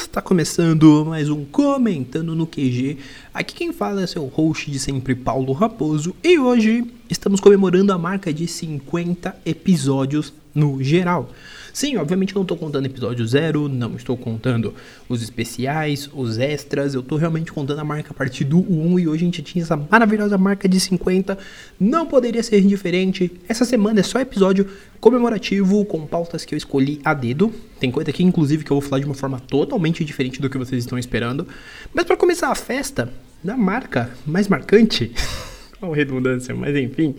[0.00, 2.98] Está começando mais um Comentando no QG.
[3.32, 7.98] Aqui quem fala é seu host de sempre, Paulo Raposo, e hoje estamos comemorando a
[7.98, 11.30] marca de 50 episódios no geral.
[11.72, 14.74] Sim, obviamente não estou contando episódio zero, não estou contando
[15.08, 19.08] os especiais, os extras, eu estou realmente contando a marca a partir do 1 e
[19.08, 21.38] hoje a gente tinha essa maravilhosa marca de 50.
[21.78, 23.30] Não poderia ser diferente.
[23.48, 24.68] Essa semana é só episódio
[25.00, 27.52] comemorativo com pautas que eu escolhi a dedo.
[27.78, 30.58] Tem coisa aqui, inclusive, que eu vou falar de uma forma totalmente diferente do que
[30.58, 31.46] vocês estão esperando.
[31.94, 33.12] Mas para começar a festa,
[33.42, 35.12] da marca mais marcante.
[35.80, 37.14] Qual redundância, mas enfim.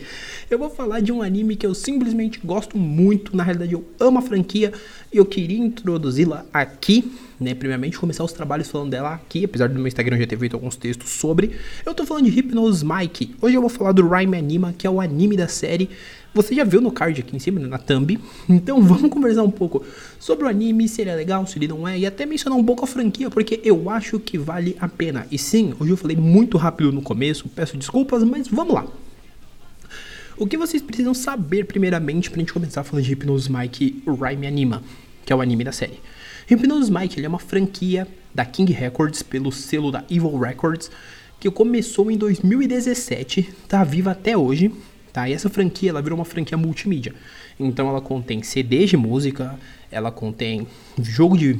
[0.49, 3.35] Eu vou falar de um anime que eu simplesmente gosto muito.
[3.35, 4.71] Na realidade, eu amo a franquia
[5.11, 7.55] e eu queria introduzi-la aqui, né?
[7.55, 10.75] Primeiramente, começar os trabalhos falando dela aqui, apesar do meu Instagram já ter feito alguns
[10.75, 11.51] textos sobre.
[11.83, 13.35] Eu tô falando de Hypnose Mike.
[13.41, 15.89] Hoje eu vou falar do Rhyme Anima, que é o anime da série.
[16.33, 18.17] Você já viu no card aqui em cima, na thumb.
[18.47, 19.83] Então vamos conversar um pouco
[20.19, 22.63] sobre o anime, se ele é legal, se ele não é, e até mencionar um
[22.63, 25.27] pouco a franquia, porque eu acho que vale a pena.
[25.29, 28.87] E sim, hoje eu falei muito rápido no começo, peço desculpas, mas vamos lá.
[30.37, 34.81] O que vocês precisam saber primeiramente pra gente começar falando de Hypnose Mike Rhyme Anima,
[35.25, 35.99] que é o anime da série.
[36.47, 40.89] Hypnose Mike ele é uma franquia da King Records pelo selo da Evil Records,
[41.39, 44.71] que começou em 2017, tá viva até hoje,
[45.11, 45.29] tá?
[45.29, 47.13] E essa franquia ela virou uma franquia multimídia.
[47.59, 49.57] Então ela contém CDs de música,
[49.91, 50.67] ela contém
[50.99, 51.59] jogo de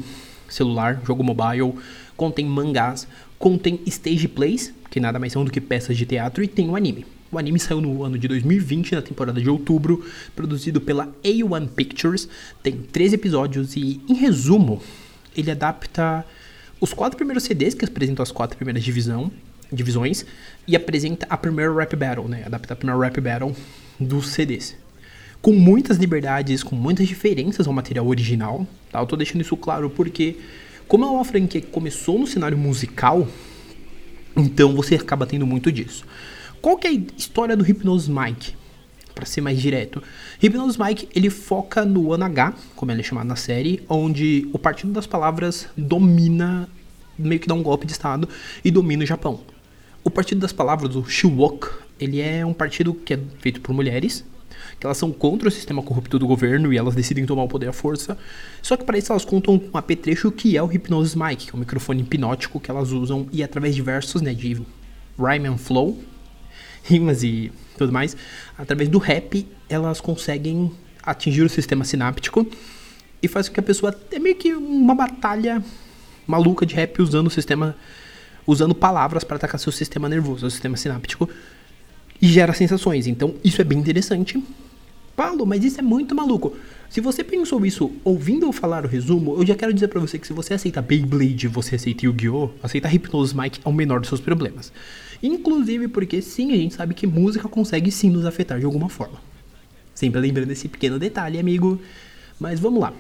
[0.50, 1.74] celular, jogo mobile,
[2.16, 6.48] contém mangás, contém stage plays, que nada mais são do que peças de teatro, e
[6.48, 7.06] tem o anime.
[7.32, 10.06] O anime saiu no ano de 2020, na temporada de outubro,
[10.36, 12.28] produzido pela A1 Pictures.
[12.62, 14.82] Tem 13 episódios e, em resumo,
[15.36, 16.26] ele adapta
[16.82, 19.32] os quatro primeiros CDs que apresentam as quatro primeiras divisão,
[19.72, 20.26] divisões
[20.68, 22.44] e apresenta a primeira rap battle, né?
[22.46, 23.56] Adapta a primeira rap battle
[24.00, 24.76] dos CDs.
[25.42, 29.00] Com muitas liberdades, com muitas diferenças ao material original, tá?
[29.00, 30.38] Eu tô deixando isso claro porque,
[30.88, 33.28] como é uma franquia que começou no cenário musical,
[34.36, 36.06] então você acaba tendo muito disso.
[36.62, 38.56] Qual que é a história do Hypnose Mike?
[39.16, 40.02] Para ser mais direto,
[40.40, 44.94] Hypnose Mike ele foca no H, como ele é chamado na série, onde o Partido
[44.94, 46.70] das Palavras domina,
[47.20, 48.30] meio que dá um golpe de estado
[48.64, 49.42] e domina o Japão.
[50.04, 51.70] O Partido das Palavras, o Shiwok,
[52.00, 54.26] ele é um partido que é feito por mulheres,
[54.80, 57.70] que elas são contra o sistema corrupto do governo e elas decidem tomar o poder
[57.70, 58.18] à força.
[58.64, 61.52] Só que para isso elas contam com um apetrecho que é o Hypnose Mic, que
[61.52, 64.60] é um microfone hipnótico que elas usam e através de versos, né, de
[65.20, 66.00] rhyme and flow,
[66.84, 68.18] rimas e tudo mais,
[68.58, 70.72] através do rap elas conseguem
[71.04, 72.48] atingir o sistema sináptico
[73.22, 75.64] e faz com que a pessoa é meio que uma batalha
[76.26, 77.76] maluca de rap usando o sistema
[78.46, 81.30] usando palavras para atacar seu sistema nervoso, o sistema sináptico
[82.22, 83.08] e gera sensações.
[83.08, 84.42] Então, isso é bem interessante.
[85.16, 86.56] Paulo, mas isso é muito maluco.
[86.90, 90.20] Se você pensou isso ouvindo eu falar o resumo, eu já quero dizer para você
[90.20, 94.10] que se você aceita Beyblade, você aceita Yu-Gi-Oh!, aceitar Hypnose Mike é o menor dos
[94.10, 94.72] seus problemas.
[95.22, 99.20] Inclusive porque sim, a gente sabe que música consegue sim nos afetar de alguma forma.
[99.94, 101.80] Sempre lembrando esse pequeno detalhe, amigo.
[102.40, 102.92] Mas vamos lá.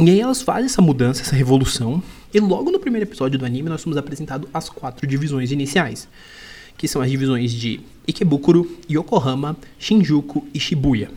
[0.00, 2.02] E aí elas fazem essa mudança, essa revolução,
[2.32, 6.08] e logo no primeiro episódio do anime nós somos apresentados as quatro divisões iniciais,
[6.76, 11.10] que são as divisões de Ikebukuro, Yokohama, Shinjuku e Shibuya.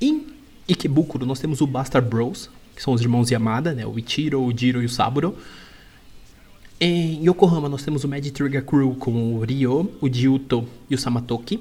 [0.00, 0.26] Em
[0.68, 4.56] Ikebukuro nós temos o Bastard Bros, que são os irmãos Yamada, né, o Ichiro, o
[4.56, 5.36] Jiro e o Saburo.
[6.80, 10.98] Em Yokohama nós temos o Mad Trigger Crew com o Ryo, o Jiuto e o
[10.98, 11.60] Samatoki.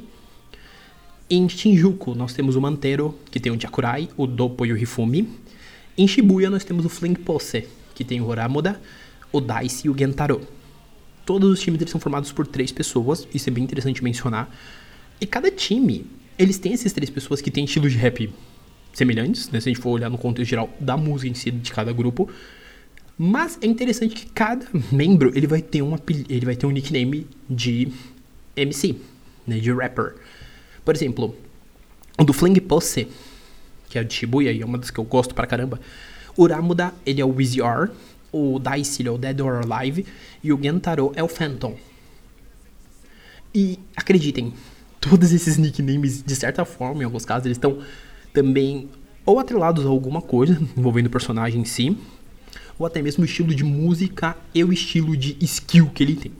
[1.29, 5.29] Em Shinjuku nós temos o Mantero, que tem o Jakurai, o Doppo e o Hifumi.
[5.97, 7.67] Em Shibuya nós temos o Fling Pose,
[7.99, 8.79] que tem o Horamoda,
[9.29, 10.47] o Dice e o Gentaro.
[11.25, 14.49] Todos os times eles são formados por três pessoas, isso é bem interessante mencionar.
[15.19, 16.05] E cada time,
[16.37, 18.33] eles têm essas três pessoas que têm estilos de rap
[18.93, 21.73] semelhantes, né, se a gente for olhar no contexto geral da música em si de
[21.73, 22.29] cada grupo.
[23.17, 27.27] Mas é interessante que cada membro ele vai ter um ele vai ter um nickname
[27.49, 27.91] de
[28.55, 28.95] MC,
[29.45, 30.15] né, de rapper.
[30.85, 31.35] Por exemplo,
[32.17, 33.09] o do Fling Pose,
[33.89, 35.81] que é de Shibuya e é uma das que eu gosto pra caramba.
[36.35, 37.89] O Ramuda, ele é o Wizzy R,
[38.31, 40.05] o Dice, ele é o Dead or Alive
[40.43, 41.75] e o Gentaro é o Phantom.
[43.53, 44.53] E acreditem,
[44.99, 47.79] todos esses nicknames, de certa forma, em alguns casos, eles estão
[48.33, 48.89] também
[49.25, 51.97] ou atrelados a alguma coisa envolvendo o personagem em si,
[52.77, 56.31] ou até mesmo o estilo de música e o estilo de skill que ele tem.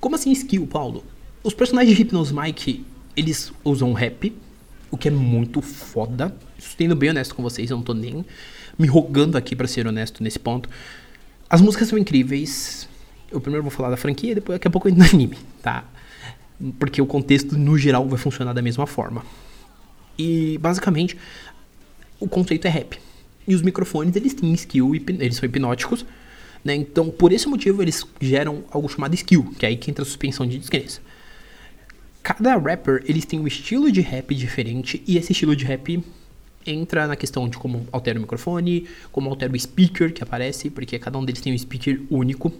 [0.00, 1.04] Como assim skill, Paulo?
[1.42, 2.84] Os personagens de Hypnose Mike,
[3.16, 4.34] eles usam rap,
[4.90, 6.34] o que é muito foda.
[6.58, 8.24] Sendo bem honesto com vocês, eu não tô nem
[8.78, 10.68] me rogando aqui para ser honesto nesse ponto.
[11.48, 12.88] As músicas são incríveis.
[13.30, 15.84] Eu primeiro vou falar da franquia, depois daqui a pouco eu entro no anime, tá?
[16.78, 19.24] Porque o contexto no geral vai funcionar da mesma forma.
[20.18, 21.16] E basicamente
[22.20, 22.98] o conceito é rap.
[23.46, 26.06] E os microfones, eles têm skill, eles são hipnóticos,
[26.64, 26.74] né?
[26.74, 30.06] Então, por esse motivo, eles geram algo chamado skill, que é aí que entra a
[30.06, 31.00] suspensão de descrença.
[32.22, 36.02] Cada rapper, eles têm um estilo de rap diferente, e esse estilo de rap
[36.66, 40.98] entra na questão de como altera o microfone, como altera o speaker que aparece, porque
[40.98, 42.52] cada um deles tem um speaker único.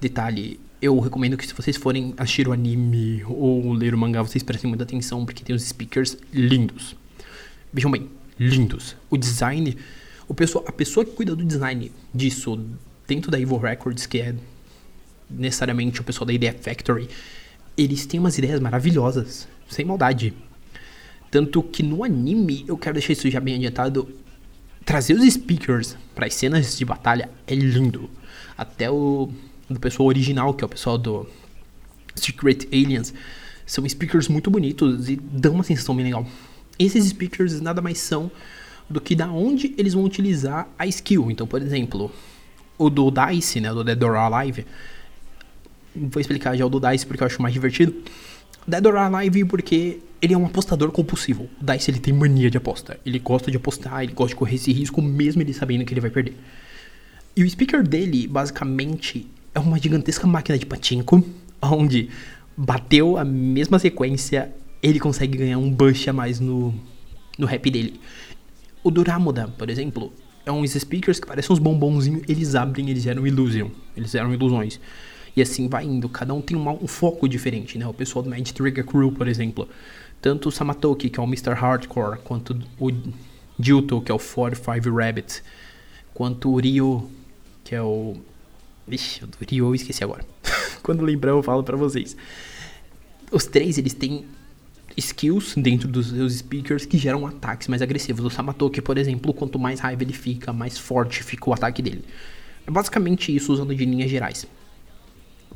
[0.00, 4.42] Detalhe, eu recomendo que se vocês forem assistir o anime ou ler o mangá, vocês
[4.42, 6.96] prestem muita atenção, porque tem os speakers lindos.
[7.72, 8.08] Vejam bem,
[8.38, 8.96] lindos.
[9.10, 9.76] O design,
[10.26, 12.58] o pessoa, a pessoa que cuida do design disso
[13.06, 14.34] dentro da Evil Records, que é
[15.28, 17.08] necessariamente o pessoal da Idea Factory,
[17.76, 20.34] eles têm umas ideias maravilhosas, sem maldade.
[21.30, 24.08] Tanto que no anime, eu quero deixar isso já bem adiantado,
[24.84, 28.10] trazer os speakers para as cenas de batalha é lindo.
[28.56, 29.30] Até o
[29.68, 31.26] do pessoal original, que é o pessoal do
[32.16, 33.14] Secret Aliens,
[33.64, 36.26] são speakers muito bonitos e dão uma sensação bem legal.
[36.76, 38.30] Esses speakers nada mais são
[38.88, 41.30] do que da onde eles vão utilizar a skill.
[41.30, 42.10] Então, por exemplo,
[42.76, 44.66] o do Dice, né, do Dead or Alive,
[45.94, 47.94] vou explicar já o do Dice porque eu acho mais divertido.
[48.66, 51.48] Dead or Alive porque ele é um apostador compulsivo.
[51.60, 52.98] O Dice ele tem mania de aposta.
[53.04, 56.00] Ele gosta de apostar, ele gosta de correr esse risco mesmo ele sabendo que ele
[56.00, 56.36] vai perder.
[57.34, 61.24] E o speaker dele, basicamente, é uma gigantesca máquina de patinco,
[61.62, 62.10] onde
[62.56, 64.52] bateu a mesma sequência,
[64.82, 66.74] ele consegue ganhar um bush a mais no,
[67.38, 68.00] no rap dele.
[68.82, 70.12] O Duramoda, por exemplo,
[70.44, 74.80] é uns speakers que parecem uns bombonzinhos, eles abrem, eles geram illusion, eles geram ilusões.
[75.36, 77.86] E assim vai indo, cada um tem um, um foco diferente, né?
[77.86, 79.68] O pessoal do Mad Trigger Crew, por exemplo,
[80.20, 81.54] tanto o Samatoki, que é o Mr.
[81.54, 82.90] Hardcore, quanto o
[83.58, 85.42] Juto, que é o 45 Rabbit,
[86.14, 87.10] quanto o Ryo,
[87.64, 88.16] que é o...
[88.86, 90.24] Vixe, o Ryo eu esqueci agora.
[90.82, 92.16] Quando lembrar eu falo pra vocês.
[93.30, 94.24] Os três, eles têm
[94.96, 98.24] skills dentro dos seus speakers que geram ataques mais agressivos.
[98.24, 102.04] O Samatoki, por exemplo, quanto mais raiva ele fica, mais forte fica o ataque dele.
[102.66, 104.46] É basicamente isso usando de linhas gerais.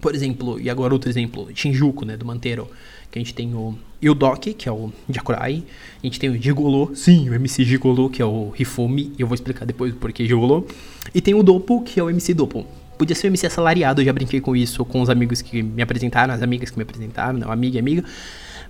[0.05, 2.69] Por exemplo, e agora outro exemplo, Shinjuku, né, do Manteiro,
[3.11, 3.75] que a gente tem o
[4.05, 5.63] Yudoki, que é o Jakurai,
[6.03, 9.27] a gente tem o Gigolo, sim, o MC Gigolo, que é o Hifumi, e eu
[9.27, 10.67] vou explicar depois por que Gigolo,
[11.15, 12.67] e tem o Dopo, que é o MC Dopo.
[12.99, 15.81] Podia ser o MC assalariado, eu já brinquei com isso com os amigos que me
[15.81, 18.05] apresentaram, as amigas que me apresentaram, não, amiga e amiga,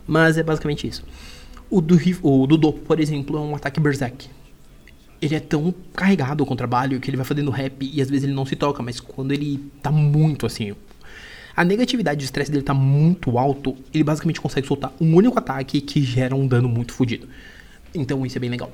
[0.07, 1.03] mas é basicamente isso.
[1.69, 4.29] O do, o do Dopo, por exemplo, é um ataque Berserk.
[5.21, 8.23] Ele é tão carregado com o trabalho que ele vai fazendo rap e às vezes
[8.23, 10.77] ele não se toca, mas quando ele tá muito assim,
[11.56, 15.39] a negatividade e o estresse dele tá muito alto, ele basicamente consegue soltar um único
[15.39, 17.29] ataque que gera um dano muito fodido.
[17.95, 18.73] Então isso é bem legal.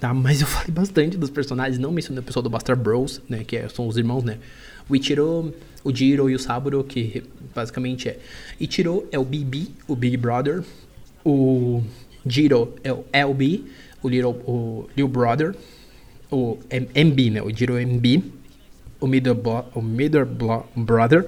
[0.00, 3.44] Tá, mas eu falei bastante dos personagens, não mencionei o pessoal do Buster Bros, né,
[3.44, 4.38] que é, são os irmãos, né?
[4.88, 7.22] O Ichiro, o Jiro e o Saburo, que
[7.54, 8.18] basicamente é.
[8.58, 10.64] Ichiro é o BB, o Big Brother.
[11.24, 11.80] O
[12.26, 13.64] Jiro é o LB,
[14.02, 15.54] o Little, o Little Brother.
[16.28, 17.42] O MB, né?
[17.42, 18.24] O Jiro MB.
[19.00, 19.36] O Middle,
[19.74, 20.26] o Middle
[20.76, 21.26] Brother.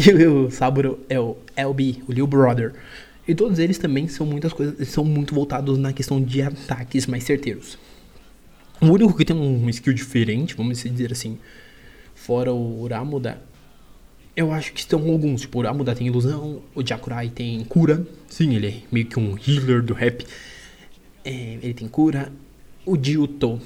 [0.08, 2.72] E o Saburo é o LB, o Little Brother.
[3.28, 7.22] E todos eles também são muitas coisas, são muito voltados na questão de ataques mais
[7.24, 7.78] certeiros.
[8.80, 11.38] O único que tem um skill diferente, vamos dizer assim,
[12.14, 13.42] fora o Uramuda,
[14.34, 15.42] eu acho que estão alguns.
[15.42, 18.06] Tipo, o Uramuda tem ilusão, o Jakurai tem cura.
[18.26, 20.26] Sim, ele é meio que um healer do rap.
[21.22, 22.32] É, ele tem cura.
[22.86, 23.60] O Jiuto,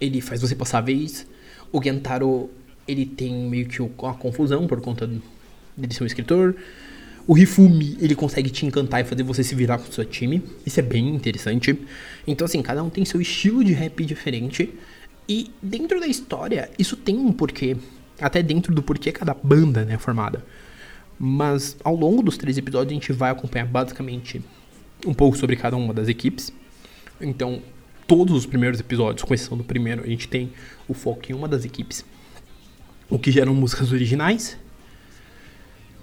[0.00, 1.26] ele faz você passar a vez.
[1.72, 2.48] O Gentaro,
[2.86, 5.10] ele tem meio que uma confusão por conta
[5.76, 6.54] dele ser um escritor.
[7.26, 10.42] O Rifumi, ele consegue te encantar e fazer você se virar com o seu time.
[10.66, 11.78] Isso é bem interessante.
[12.26, 14.72] Então, assim, cada um tem seu estilo de rap diferente.
[15.28, 17.76] E dentro da história, isso tem um porquê.
[18.20, 20.44] Até dentro do porquê cada banda né, é formada.
[21.18, 24.42] Mas ao longo dos três episódios, a gente vai acompanhar basicamente
[25.06, 26.52] um pouco sobre cada uma das equipes.
[27.20, 27.62] Então,
[28.06, 30.50] todos os primeiros episódios, com exceção do primeiro, a gente tem
[30.88, 32.04] o foco em uma das equipes.
[33.08, 34.56] O que geram músicas originais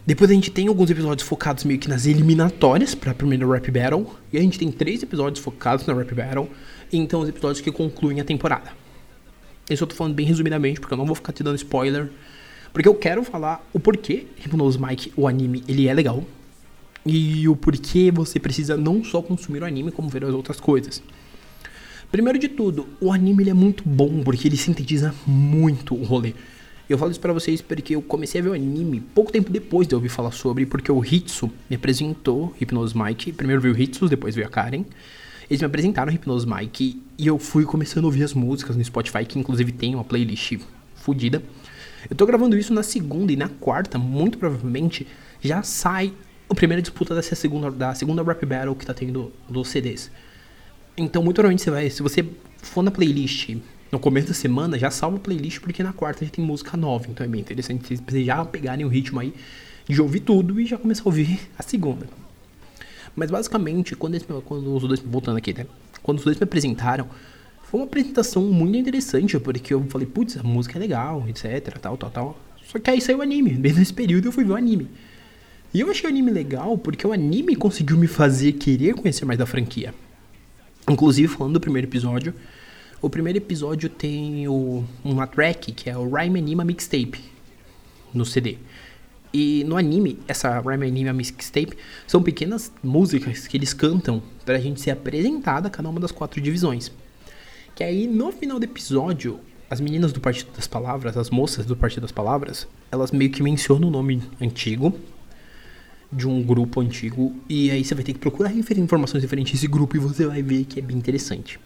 [0.08, 3.70] depois a gente tem alguns episódios focados meio que nas eliminatórias para a primeira Rap
[3.70, 4.08] Battle.
[4.32, 6.50] E a gente tem três episódios focados na Rap Battle.
[6.94, 8.72] Então os episódios que concluem a temporada.
[9.70, 12.10] Isso eu tô falando bem resumidamente, porque eu não vou ficar te dando spoiler.
[12.72, 16.24] Porque eu quero falar o porquê Hypnose Mike, o anime, ele é legal.
[17.06, 21.04] E o porquê você precisa não só consumir o anime, como ver as outras coisas.
[22.10, 26.34] Primeiro de tudo, o anime ele é muito bom, porque ele sintetiza muito o rolê.
[26.90, 29.88] Eu falo isso pra vocês porque eu comecei a ver o anime pouco tempo depois
[29.88, 33.34] de eu ouvir falar sobre, porque o Hitsu me apresentou Hypnose Mike.
[33.34, 34.86] Primeiro veio o Hitsu, depois veio a Karen.
[35.50, 39.26] Eles me apresentaram Hypnose Mike e eu fui começando a ouvir as músicas no Spotify,
[39.26, 40.60] que inclusive tem uma playlist
[40.96, 41.44] fodida.
[42.10, 45.06] Eu tô gravando isso na segunda e na quarta, muito provavelmente,
[45.42, 46.14] já sai
[46.50, 50.10] a primeira disputa dessa segunda, da segunda Rap Battle que tá tendo dos CDs.
[50.96, 52.26] Então, muito provavelmente você vai, se você
[52.62, 53.58] for na playlist
[53.92, 57.08] no começo da semana, já salva a playlist, porque na quarta já tem música nova.
[57.10, 59.34] Então é bem interessante vocês já pegarem o ritmo aí
[59.88, 62.08] de ouvir tudo e já começar a ouvir a segunda.
[63.16, 65.00] Mas basicamente, quando, esse, quando os dois.
[65.00, 65.66] Voltando aqui, né?
[66.04, 67.08] Quando os dois me apresentaram,
[67.64, 71.98] foi uma apresentação muito interessante, porque eu falei, putz, a música é legal, etc, tal,
[71.98, 72.40] tal, tal.
[72.66, 73.52] Só que aí saiu o anime.
[73.58, 74.88] Desde esse período eu fui ver o anime.
[75.74, 79.40] E eu achei o anime legal porque o anime conseguiu me fazer querer conhecer mais
[79.40, 79.94] da franquia.
[80.90, 82.34] Inclusive, falando do primeiro episódio,
[83.02, 87.24] o primeiro episódio tem o, uma track que é o Rhyme Anima Mixtape
[88.14, 88.58] no CD.
[89.34, 91.78] E no anime, essa Rhyme Anima Mixtape
[92.08, 96.92] são pequenas músicas que eles cantam pra gente ser apresentada cada uma das quatro divisões.
[97.76, 99.40] Que aí no final do episódio,
[99.70, 103.44] as meninas do Partido das Palavras, as moças do Partido das Palavras, elas meio que
[103.44, 104.98] mencionam o nome antigo
[106.12, 107.36] de um grupo antigo.
[107.48, 110.42] E aí você vai ter que procurar informações referentes a esse grupo e você vai
[110.42, 111.60] ver que é bem interessante.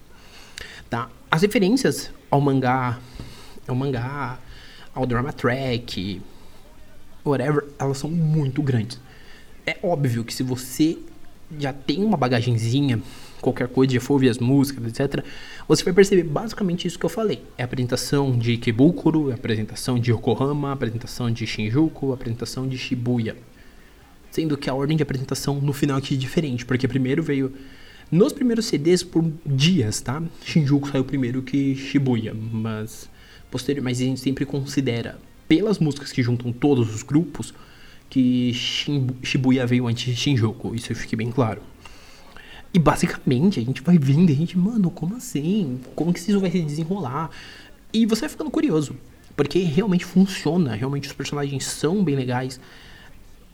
[0.92, 1.08] Tá?
[1.30, 3.00] As referências ao mangá,
[3.66, 4.38] ao mangá,
[4.94, 6.20] ao drama track,
[7.24, 9.00] whatever, elas são muito grandes.
[9.66, 10.98] É óbvio que se você
[11.58, 13.00] já tem uma bagagenzinha,
[13.40, 15.24] qualquer coisa, já for ouvir as músicas, etc.,
[15.66, 17.42] você vai perceber basicamente isso que eu falei.
[17.56, 22.14] É a apresentação de Ikebukuro, é a apresentação de Yokohama, a apresentação de Shinjuku, a
[22.16, 23.34] apresentação de Shibuya.
[24.30, 27.50] Sendo que a ordem de apresentação no final aqui é diferente, porque primeiro veio.
[28.12, 30.22] Nos primeiros CDs por dias, tá?
[30.44, 33.08] Shinjuku saiu primeiro que Shibuya, mas
[33.50, 37.54] posterior, mas a gente sempre considera pelas músicas que juntam todos os grupos
[38.10, 41.62] que Shibuya veio antes de Shinjuku, isso fique bem claro.
[42.74, 45.80] E basicamente a gente vai vendo e a gente, mano, como assim?
[45.94, 47.30] Como que isso vai se desenrolar?
[47.94, 48.94] E você vai ficando curioso,
[49.34, 52.60] porque realmente funciona, realmente os personagens são bem legais.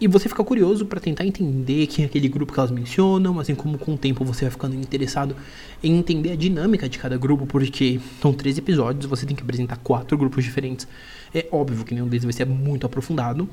[0.01, 3.55] E você fica curioso para tentar entender quem é aquele grupo que elas mencionam, assim
[3.55, 5.35] como com o tempo você vai ficando interessado
[5.83, 9.77] em entender a dinâmica de cada grupo, porque são três episódios, você tem que apresentar
[9.79, 10.87] quatro grupos diferentes.
[11.35, 13.49] É óbvio que nenhum deles vai ser muito aprofundado,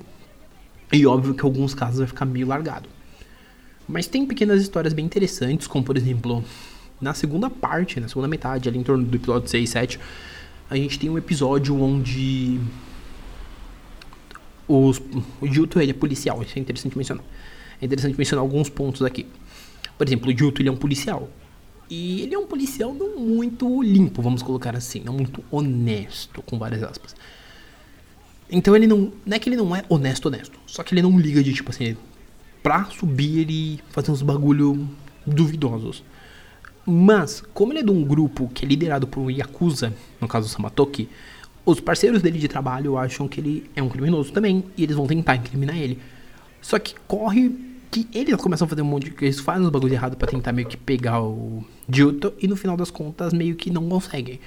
[0.93, 2.87] e óbvio que em alguns casos vai ficar meio largado.
[3.87, 6.43] Mas tem pequenas histórias bem interessantes, como por exemplo,
[7.01, 9.99] na segunda parte, na segunda metade, ali em torno do episódio 6 e 7,
[10.69, 12.59] a gente tem um episódio onde
[14.67, 15.01] os,
[15.41, 17.24] o Juto ele é policial, isso é interessante mencionar.
[17.81, 19.25] É interessante mencionar alguns pontos aqui.
[19.98, 21.29] Por exemplo, o Juto ele é um policial.
[21.89, 26.57] E ele é um policial não muito limpo, vamos colocar assim, não muito honesto, com
[26.57, 27.15] várias aspas.
[28.50, 29.12] Então ele não.
[29.25, 30.60] Não é que ele não é honesto, honesto.
[30.65, 31.95] Só que ele não liga de tipo assim.
[32.62, 34.88] Pra subir ele fazer uns bagulho
[35.25, 36.03] duvidosos.
[36.86, 40.48] Mas, como ele é de um grupo que é liderado por um Yakuza, no caso
[40.48, 41.10] o Samatoki,
[41.65, 45.07] os parceiros dele de trabalho acham que ele é um criminoso também e eles vão
[45.07, 46.00] tentar incriminar ele.
[46.62, 47.51] Só que corre
[47.91, 50.51] que eles começam a fazer um monte de eles fazem uns bagulho errado para tentar
[50.51, 54.39] meio que pegar o Juto e no final das contas meio que não conseguem.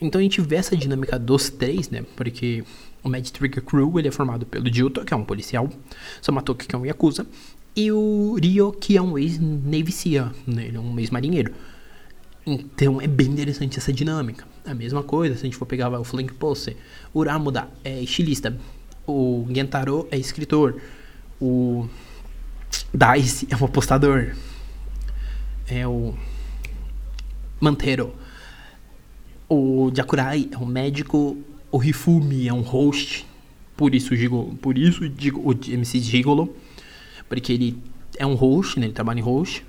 [0.00, 2.04] Então a gente vê essa dinâmica dos três, né?
[2.16, 2.64] Porque
[3.02, 5.70] o Mad Trigger Crew ele é formado pelo Juto, que é um policial,
[6.20, 7.26] Samatoki, que é um Yakuza,
[7.76, 9.94] e o Ryo, que é um ex-Navy
[10.46, 10.66] né?
[10.66, 11.52] ele é um ex-marinheiro.
[12.46, 14.46] Então é bem interessante essa dinâmica.
[14.64, 16.76] A mesma coisa, se a gente for pegar o Flank Pose,
[17.12, 18.56] o Ramuda é estilista,
[19.04, 20.80] o Gentaro é escritor,
[21.40, 21.88] o
[22.94, 24.36] Dice é um apostador,
[25.66, 26.14] é o
[27.60, 28.14] Mantero,
[29.48, 31.36] o Jakurai é um médico,
[31.72, 33.26] o Hifumi é um host,
[33.76, 36.54] por isso, digo, por isso digo o MC Gigolo,
[37.28, 37.82] porque ele
[38.16, 39.64] é um host, né, ele trabalha em host,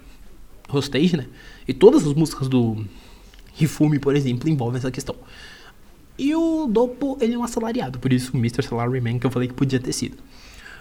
[0.69, 1.27] hostage, né?
[1.68, 2.86] E todas as músicas do
[3.54, 5.16] Rifume, por exemplo, envolvem essa questão.
[6.18, 8.64] E o Dopo, ele é um assalariado, por isso o Mr.
[8.64, 10.18] Salaryman que eu falei que podia ter sido.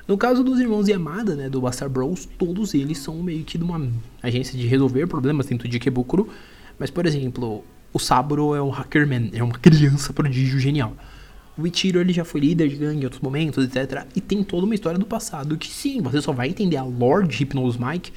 [0.06, 3.64] No caso dos irmãos Yamada, né, do Bastard Bros, todos eles são meio que de
[3.64, 3.90] uma
[4.22, 6.28] agência de resolver problemas dentro de Kebukuro.
[6.78, 10.96] Mas, por exemplo, o Saburo é um hackerman, é uma criança prodígio genial.
[11.58, 14.06] O Ichiro ele já foi líder de gangue em outros momentos, etc.
[14.14, 17.26] E tem toda uma história do passado que sim, você só vai entender a lore
[17.26, 18.12] de Hypnose Mike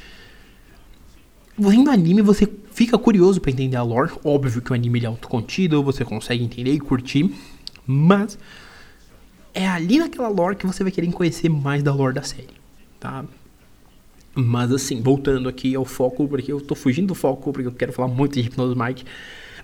[1.60, 4.12] Vendo anime, você fica curioso para entender a lore.
[4.24, 7.34] Óbvio que o anime é autocontido, você consegue entender e curtir.
[7.86, 8.38] Mas
[9.54, 12.48] é ali naquela lore que você vai querer conhecer mais da lore da série,
[13.00, 13.26] tá?
[14.36, 17.92] Mas assim, voltando aqui ao foco, porque eu tô fugindo do foco, porque eu quero
[17.92, 19.04] falar muito de Hypnose Mike.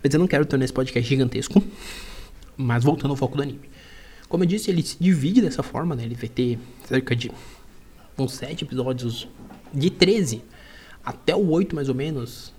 [0.03, 1.63] Mas eu não quero tornar esse podcast gigantesco.
[2.57, 3.61] Mas voltando ao foco do anime.
[4.27, 6.03] Como eu disse, ele se divide dessa forma, né?
[6.03, 6.57] Ele vai ter
[6.87, 7.31] cerca de
[8.17, 9.27] uns 7 episódios
[9.73, 10.41] de 13
[11.03, 12.53] até o 8 mais ou menos,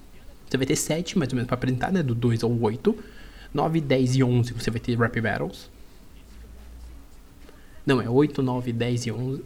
[0.49, 2.03] você vai ter 7 mais ou menos para apresentar, né?
[2.03, 2.97] Do 2 ao 8.
[3.55, 5.71] 9, 10 e 11 você vai ter Rap Battles.
[7.85, 9.45] Não, é 8, 9, 10 e 11.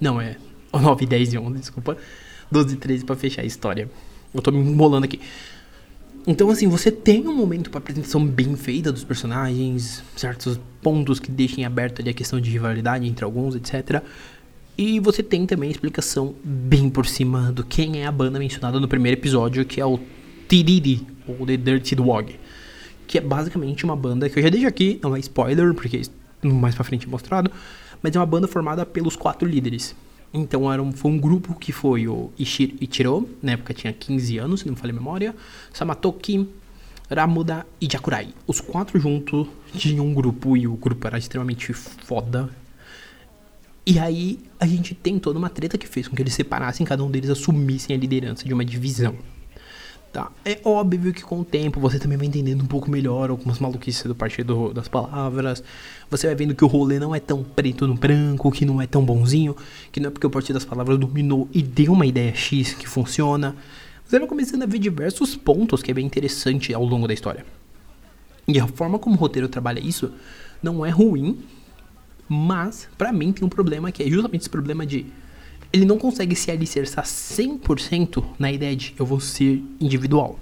[0.00, 0.36] Não, é
[0.72, 1.96] 9, 10 e 11, desculpa.
[2.50, 3.90] 12 e 13 pra fechar a história.
[4.32, 5.20] Eu tô me embolando aqui.
[6.26, 11.30] Então, assim, você tem um momento para apresentação bem feita dos personagens, certos pontos que
[11.30, 14.02] deixem aberto ali a questão de rivalidade entre alguns, etc.
[14.78, 18.78] E você tem também a explicação bem por cima do quem é a banda mencionada
[18.78, 19.98] no primeiro episódio, que é o
[20.48, 22.38] Tiriri, ou The Dirty Dog.
[23.06, 26.02] Que é basicamente uma banda que eu já deixo aqui, não é spoiler, porque
[26.42, 27.50] mais pra frente é mostrado,
[28.02, 29.96] mas é uma banda formada pelos quatro líderes.
[30.34, 34.36] Então era um, foi um grupo que foi o Ishiro, Ichiro, na época tinha 15
[34.36, 35.34] anos, se não me falha a memória,
[35.72, 36.46] Samatoki,
[37.10, 38.28] Ramuda e Jakurai.
[38.46, 42.50] Os quatro juntos tinham um grupo e o grupo era extremamente foda.
[43.86, 47.04] E aí a gente tem toda uma treta que fez com que eles separassem, cada
[47.04, 49.14] um deles assumissem a liderança de uma divisão.
[50.12, 50.32] Tá.
[50.44, 54.02] É óbvio que com o tempo você também vai entendendo um pouco melhor algumas maluquices
[54.04, 55.62] do partido das palavras.
[56.10, 58.86] Você vai vendo que o rolê não é tão preto no branco, que não é
[58.86, 59.54] tão bonzinho,
[59.92, 62.88] que não é porque o partido das palavras dominou e deu uma ideia X que
[62.88, 63.54] funciona.
[64.04, 67.44] Você vai começando a ver diversos pontos que é bem interessante ao longo da história.
[68.48, 70.10] E a forma como o roteiro trabalha isso
[70.62, 71.44] não é ruim,
[72.28, 75.06] mas para mim tem um problema que é justamente esse problema de
[75.72, 80.38] ele não consegue se alicerçar 100% na ideia de eu vou ser individual.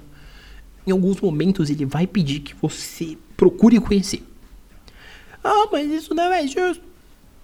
[0.86, 4.22] Em alguns momentos ele vai pedir que você procure conhecer.
[5.42, 6.82] Ah, mas isso não é justo.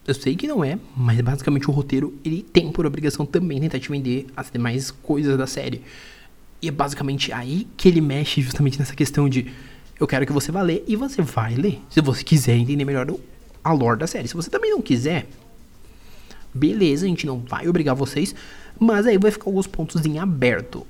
[0.06, 3.78] Eu sei que não é, mas basicamente o roteiro ele tem por obrigação também tentar
[3.78, 5.82] te vender as demais coisas da série.
[6.62, 9.50] E é basicamente aí que ele mexe justamente nessa questão de
[9.98, 11.80] eu quero que você vá ler e você vai ler.
[11.90, 13.06] Se você quiser entender melhor
[13.62, 14.28] a lore da série.
[14.28, 15.26] Se você também não quiser,
[16.52, 18.34] Beleza, a gente não vai obrigar vocês,
[18.78, 20.86] mas aí vai ficar alguns pontos em aberto.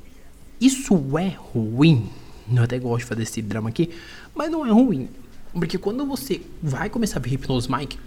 [0.61, 2.09] Isso é ruim.
[2.53, 3.91] Eu até gosto de fazer esse drama aqui,
[4.35, 5.09] mas não é ruim.
[5.53, 7.99] Porque quando você vai começar a ver Hypnose Mike,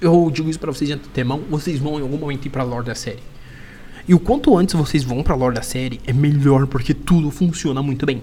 [0.00, 2.86] eu digo isso pra vocês de antemão, vocês vão em algum momento ir pra lore
[2.86, 3.22] da série.
[4.06, 7.82] E o quanto antes vocês vão pra lore da série, é melhor porque tudo funciona
[7.82, 8.22] muito bem.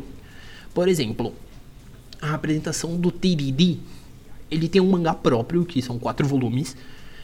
[0.73, 1.33] Por exemplo,
[2.21, 3.79] a apresentação do TDD,
[4.51, 6.75] ele tem um mangá próprio, que são quatro volumes,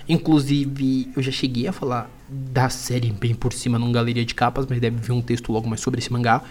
[0.10, 4.66] Inclusive, eu já cheguei a falar da série bem por cima numa galeria de capas,
[4.68, 6.42] mas deve vir um texto logo mais sobre esse mangá.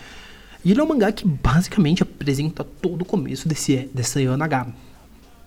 [0.62, 4.66] E ele é um mangá que basicamente apresenta todo o começo desse, dessa H.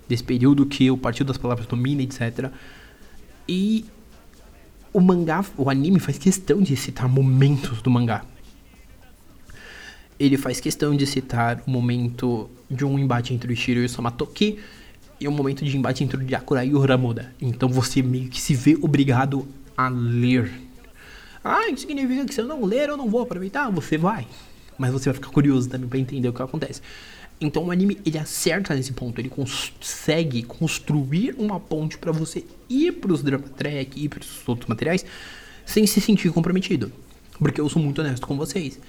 [0.07, 2.51] Desse período que o Partido das Palavras domina, etc.
[3.47, 3.85] E
[4.91, 8.25] o mangá, o anime faz questão de citar momentos do mangá.
[10.19, 13.89] Ele faz questão de citar o momento de um embate entre o Ishiro e o
[13.89, 14.57] Samatoki,
[15.19, 17.33] e um momento de embate entre o Yakura e o Ramuda.
[17.41, 20.51] Então você meio que se vê obrigado a ler.
[21.43, 23.69] Ah, isso significa que se eu não ler eu não vou aproveitar?
[23.71, 24.27] Você vai.
[24.77, 26.81] Mas você vai ficar curioso também para entender o que acontece.
[27.41, 32.93] Então o anime ele acerta nesse ponto, ele consegue construir uma ponte para você ir
[32.93, 35.05] para os drama track, ir para os outros materiais
[35.65, 36.91] sem se sentir comprometido.
[37.37, 38.79] Porque eu sou muito honesto com vocês.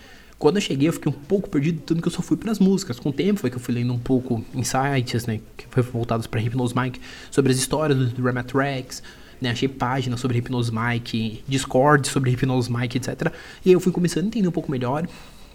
[0.40, 2.58] Quando eu cheguei, eu fiquei um pouco perdido, tanto que eu só fui para as
[2.58, 2.98] músicas.
[2.98, 6.26] Com o tempo foi que eu fui lendo um pouco insights, né, que foi voltados
[6.26, 6.98] para Hypnose Mike,
[7.30, 9.02] sobre as histórias do Drama Tracks,
[9.38, 13.34] né, achei páginas sobre Hypnose Mike, Discord sobre Hypnose Mike, etc.
[13.62, 15.06] E aí eu fui começando a entender um pouco melhor.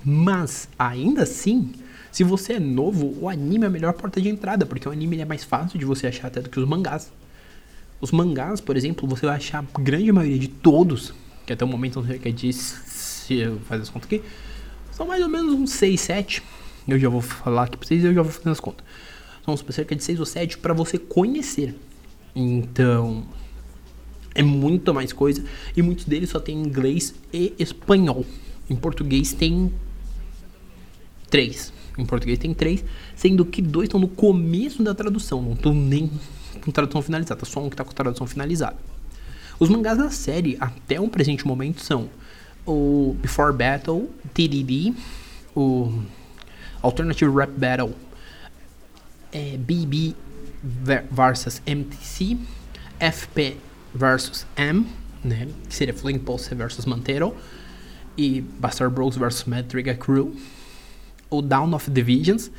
[0.04, 1.71] Mas, ainda assim,
[2.12, 5.19] se você é novo, o anime é a melhor porta de entrada, porque o anime
[5.19, 7.12] é mais fácil de você achar até do que os mangás.
[8.00, 11.12] Os mangás, por exemplo, você vai achar a grande maioria de todos,
[11.43, 14.21] que até o momento não sei o que é de se faz as contas aqui,
[14.95, 16.43] são mais ou menos uns 6, 7.
[16.88, 18.86] Eu já vou falar aqui pra vocês e eu já vou fazer as contas.
[19.43, 21.75] São cerca de 6 ou 7 para você conhecer.
[22.34, 23.25] Então,
[24.34, 25.43] é muito mais coisa.
[25.75, 28.25] E muitos deles só tem inglês e espanhol.
[28.69, 29.69] Em português tem
[31.29, 31.73] 3.
[31.97, 32.84] Em português tem 3,
[33.15, 35.41] sendo que dois estão no começo da tradução.
[35.41, 36.10] Não estão nem
[36.63, 38.77] com tradução finalizada, só um que está com tradução finalizada.
[39.60, 42.10] Os mangás da série, até o presente momento, são
[42.65, 44.93] o Before Battle, TDD,
[45.56, 46.01] o
[46.82, 47.93] Alternative Rap Battle,
[49.32, 50.15] é, BB
[51.12, 52.38] versus MTC,
[52.99, 53.58] FP
[53.93, 54.88] versus M,
[55.23, 57.36] né, que seria Flame Pulse versus Mantero,
[58.17, 60.36] e Bastard Bros versus Metriga Crew,
[61.30, 62.49] o Down of Divisions,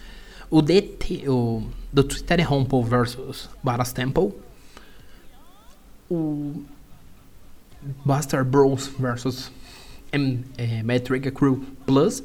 [0.50, 4.32] o DT, o do Twitter Humble versus Baras Temple,
[6.10, 6.62] o
[8.04, 9.50] Bastard Bros versus
[10.56, 12.22] É, Metric Crew Plus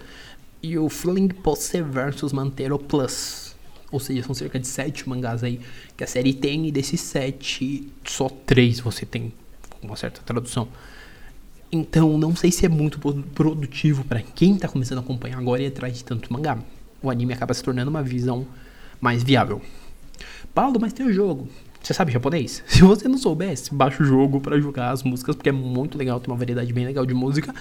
[0.64, 3.56] e o Fling Pose versus Mantero Plus.
[3.92, 5.60] Ou seja, são cerca de 7 mangás aí
[5.98, 9.34] que a série tem e desses 7, só 3 você tem
[9.82, 10.68] uma certa tradução.
[11.72, 13.00] Então, não sei se é muito
[13.34, 16.58] produtivo para quem tá começando a acompanhar agora e atrás de tanto mangá.
[17.02, 18.46] O anime acaba se tornando uma visão
[19.00, 19.62] mais viável.
[20.54, 21.50] Paulo, mas tem o jogo.
[21.82, 22.64] Você sabe japonês?
[22.68, 26.20] Se você não soubesse, baixa o jogo para jogar as músicas, porque é muito legal,
[26.20, 27.54] tem uma variedade bem legal de música,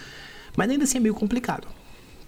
[0.57, 1.67] mas ainda assim é meio complicado.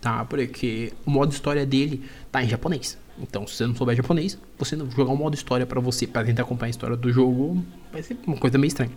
[0.00, 0.24] tá?
[0.24, 2.98] Porque o modo história dele tá em japonês.
[3.18, 6.24] Então, se você não souber japonês, você não jogar um modo história para você, para
[6.26, 8.92] tentar acompanhar a história do jogo, vai ser uma coisa meio estranha.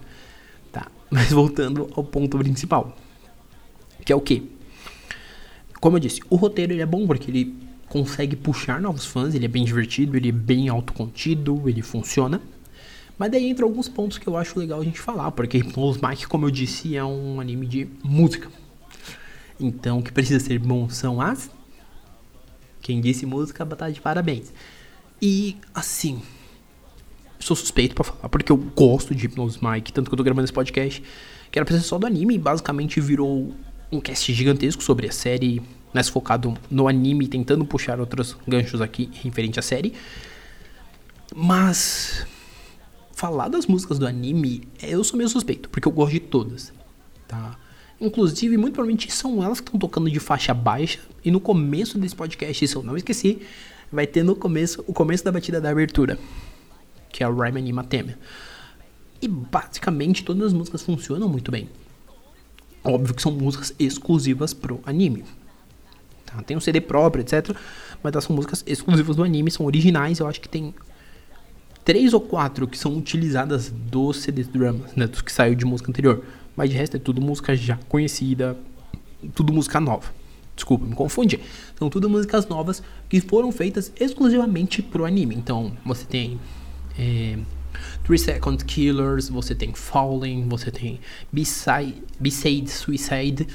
[0.72, 0.88] Tá?
[1.12, 2.98] Mas voltando ao ponto principal,
[4.04, 4.52] que é o que?
[5.80, 7.56] Como eu disse, o roteiro ele é bom porque ele
[7.88, 12.42] consegue puxar novos fãs, ele é bem divertido, ele é bem autocontido, ele funciona.
[13.18, 16.28] Mas daí entra alguns pontos que eu acho legal a gente falar, porque Hypnose Mike,
[16.28, 18.50] como eu disse, é um anime de música.
[19.60, 21.50] Então, o que precisa ser bom são as.
[22.82, 24.52] Quem disse música, batalha de parabéns.
[25.22, 26.22] E, assim.
[27.40, 30.46] Sou suspeito para falar, porque eu gosto de Hypnose Mike, tanto que eu tô gravando
[30.46, 31.02] esse podcast,
[31.52, 33.54] que era pra ser só do anime, e basicamente virou
[33.92, 35.62] um cast gigantesco sobre a série,
[35.94, 39.94] mais focado no anime, tentando puxar outros ganchos aqui referente à série.
[41.34, 42.26] Mas.
[43.16, 46.74] Falar das músicas do anime, eu sou meio suspeito, porque eu gosto de todas,
[47.26, 47.58] tá?
[48.00, 51.00] Inclusive, muito provavelmente são elas que estão tocando de faixa baixa.
[51.24, 53.42] E no começo desse podcast, se eu não esqueci,
[53.90, 56.20] vai ter no começo o começo da batida da abertura,
[57.10, 58.18] que é o Rhyme Anima Theme.
[59.22, 61.70] E basicamente todas as músicas funcionam muito bem.
[62.84, 65.24] Óbvio que são músicas exclusivas pro anime.
[66.26, 66.42] Tá?
[66.44, 67.56] Tem um CD próprio, etc.
[68.04, 70.20] Mas elas são músicas exclusivas do anime, são originais.
[70.20, 70.76] Eu acho que tem
[71.86, 75.06] três ou quatro que são utilizadas dos CDs dramas, né?
[75.08, 76.26] Dos que saiu de música anterior.
[76.56, 78.58] Mas de resto é tudo música já conhecida,
[79.36, 80.12] tudo música nova.
[80.56, 81.40] Desculpa, me confundi.
[81.78, 85.36] São tudo músicas novas que foram feitas exclusivamente pro anime.
[85.36, 86.40] Então, você tem
[86.98, 87.38] é,
[88.04, 91.00] Three Second Killers, você tem Falling, você tem
[91.32, 93.48] Beside Suicide,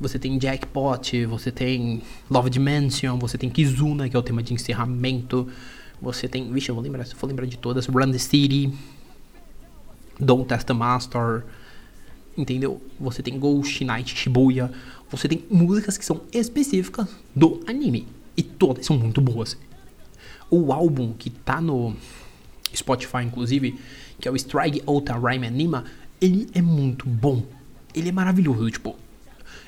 [0.00, 4.54] você tem Jackpot, você tem Love Dimension, você tem Kizuna, que é o tema de
[4.54, 5.46] encerramento.
[6.00, 8.72] Você tem, vixe, eu vou lembrar, se eu for lembrar de todas, Run the City,
[10.20, 11.44] Don't Test the Master,
[12.36, 12.82] entendeu?
[13.00, 14.70] Você tem Ghost Night Shibuya,
[15.10, 18.06] você tem músicas que são específicas do anime
[18.36, 19.56] e todas são muito boas.
[20.50, 21.96] O álbum que tá no
[22.74, 23.78] Spotify, inclusive,
[24.20, 25.84] que é o Strike Outa Rhyme Anima,
[26.20, 27.42] ele é muito bom.
[27.94, 28.94] Ele é maravilhoso, tipo,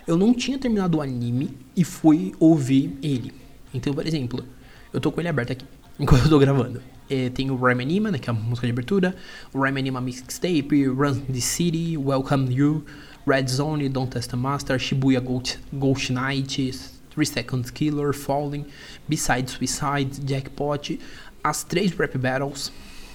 [0.06, 3.32] eu não tinha terminado o anime e fui ouvir ele.
[3.72, 4.44] Então, por exemplo,
[4.92, 5.64] eu tô com ele aberto aqui
[5.98, 6.80] enquanto eu tô gravando.
[7.10, 9.16] É, tem o Rhyme Anima, né, que é a música de abertura,
[9.52, 12.84] o Rhyme Anima Mixtape, Run the City, Welcome You,
[13.26, 16.72] Red Zone, Don't Test the Master, Shibuya Ghost, Ghost Night,
[17.10, 18.66] 3 Seconds Killer, Falling,
[19.08, 20.98] Beside Suicide, Jackpot,
[21.42, 22.70] as três rap battles,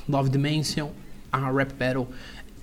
[0.09, 0.91] Love Dimension,
[1.31, 2.07] a rap battle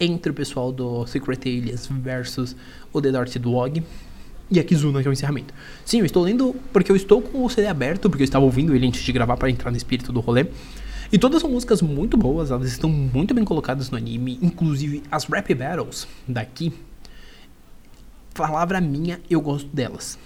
[0.00, 2.56] entre o pessoal do Secret Aliens versus
[2.92, 3.84] o The Dark Dog
[4.50, 5.54] e a Kizuna, que é o encerramento.
[5.84, 8.74] Sim, eu estou lendo porque eu estou com o CD aberto, porque eu estava ouvindo
[8.74, 10.46] ele antes de gravar para entrar no espírito do rolê.
[11.12, 15.24] E todas são músicas muito boas, elas estão muito bem colocadas no anime, inclusive as
[15.24, 16.72] rap battles daqui.
[18.34, 20.18] Palavra minha, eu gosto delas.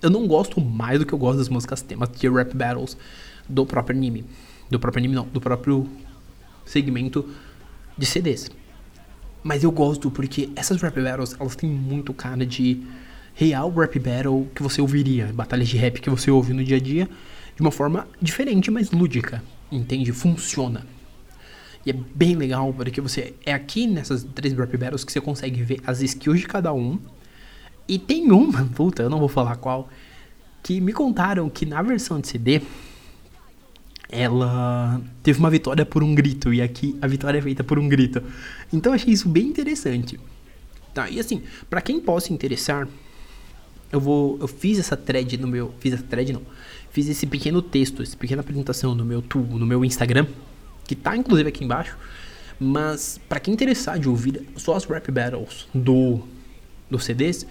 [0.00, 2.96] Eu não gosto mais do que eu gosto das músicas temas de rap battles
[3.48, 4.24] do próprio anime.
[4.70, 5.88] Do próprio anime não, do próprio
[6.64, 7.28] segmento
[7.96, 8.50] de CDs.
[9.42, 12.80] Mas eu gosto porque essas rap battles, elas têm muito cara de
[13.38, 16.80] real rap battle que você ouviria, batalhas de rap que você ouve no dia a
[16.80, 17.08] dia,
[17.54, 20.12] de uma forma diferente, mas lúdica entende?
[20.12, 20.86] Funciona.
[21.84, 25.62] E é bem legal porque você é aqui nessas três rap battles que você consegue
[25.62, 26.98] ver as skills de cada um.
[27.86, 29.88] E tem uma, puta, eu não vou falar qual,
[30.62, 32.60] que me contaram que na versão de CD
[34.10, 37.88] ela teve uma vitória por um grito e aqui a vitória é feita por um
[37.88, 38.22] grito.
[38.72, 40.18] Então achei isso bem interessante.
[40.94, 42.88] Tá, e assim, para quem possa interessar,
[43.90, 46.42] eu vou eu fiz essa thread no meu, fiz essa thread não
[46.90, 50.26] fiz esse pequeno texto, essa pequena apresentação no meu tubo, no meu Instagram,
[50.84, 51.96] que tá inclusive aqui embaixo.
[52.58, 56.20] Mas para quem interessar de ouvir só as rap battles do
[56.90, 57.46] do CDs,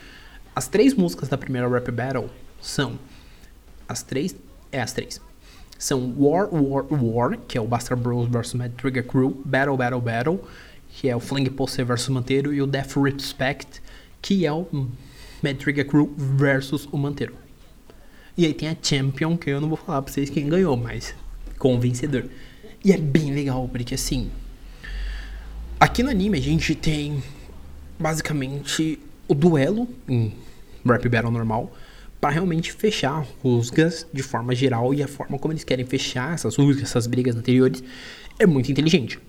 [0.56, 3.00] as três músicas da primeira rap battle são
[3.88, 4.36] as três,
[4.72, 5.22] é as três.
[5.78, 10.02] São War, War, War, que é o Bastard Bros vs Mad Trigger Crew, Battle, Battle,
[10.02, 10.44] Battle,
[10.90, 13.82] que é o Fling Pulse vs Manteiro, e o Death Respect,
[14.20, 14.68] que é o
[15.42, 17.36] Trigger Crew versus o Manteiro.
[18.38, 21.16] E aí tem a Champion, que eu não vou falar pra vocês quem ganhou, mas
[21.58, 22.26] com o vencedor.
[22.84, 24.30] E é bem legal, porque assim.
[25.80, 27.22] Aqui no anime a gente tem
[28.00, 30.34] basicamente o duelo em
[30.86, 31.76] Rap Battle normal
[32.20, 36.56] para realmente fechar rusgas de forma geral e a forma como eles querem fechar essas
[36.56, 37.84] rusgas, essas brigas anteriores
[38.40, 39.20] é muito inteligente.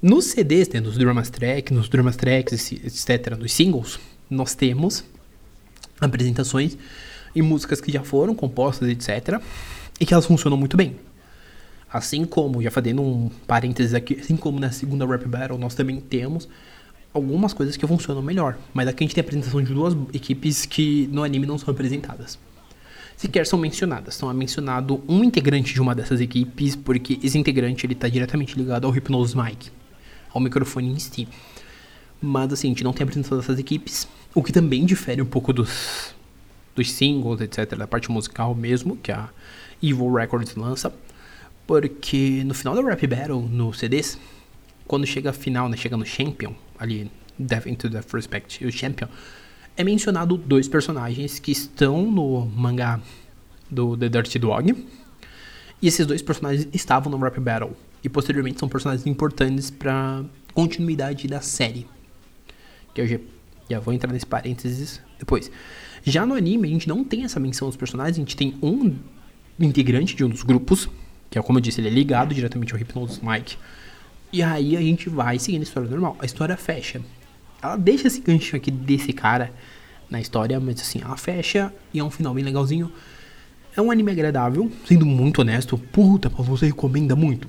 [0.00, 5.04] Nos CDs, né, nos dramas track, nos dramas tracks, etc, nos singles, nós temos
[6.04, 6.76] apresentações
[7.34, 9.40] e músicas que já foram compostas, etc.
[10.00, 10.96] E que elas funcionam muito bem.
[11.92, 16.00] Assim como, já fazendo um parênteses aqui, assim como na segunda Rap Battle, nós também
[16.00, 16.48] temos
[17.12, 18.58] algumas coisas que funcionam melhor.
[18.72, 21.68] Mas aqui a gente tem a apresentação de duas equipes que no anime não são
[21.68, 22.36] representadas.
[23.16, 24.16] sequer são mencionadas.
[24.16, 28.86] São mencionado um integrante de uma dessas equipes, porque esse integrante ele tá diretamente ligado
[28.86, 29.70] ao Hypnose Mic,
[30.30, 31.28] ao microfone em si.
[32.20, 35.26] Mas assim, a gente não tem a apresentação dessas equipes, o que também difere um
[35.26, 36.14] pouco dos,
[36.74, 39.28] dos singles, etc., da parte musical mesmo, que a
[39.82, 40.92] Evil Records lança.
[41.66, 44.18] Porque no final da Rap Battle, no CDs,
[44.86, 49.08] quando chega a final, né, chega no Champion, ali, Death into the Respect, o Champion,
[49.76, 53.00] é mencionado dois personagens que estão no mangá
[53.70, 54.86] do The Dirty Dog.
[55.80, 57.72] E esses dois personagens estavam no Rap Battle.
[58.02, 61.86] E posteriormente são personagens importantes para continuidade da série.
[62.94, 63.18] Que já,
[63.74, 65.50] já vou entrar nesse parênteses depois.
[66.02, 68.94] Já no anime, a gente não tem essa menção dos personagens, a gente tem um
[69.58, 70.88] integrante de um dos grupos,
[71.30, 73.56] que é como eu disse, ele é ligado diretamente ao Hypnosis Mike.
[74.32, 76.16] E aí a gente vai seguindo a história normal.
[76.18, 77.00] A história fecha.
[77.62, 79.52] Ela deixa esse gancho aqui desse cara
[80.10, 82.92] na história, mas assim, ela fecha e é um final bem legalzinho.
[83.76, 85.78] É um anime agradável, sendo muito honesto.
[85.78, 87.48] Puta, você recomenda muito?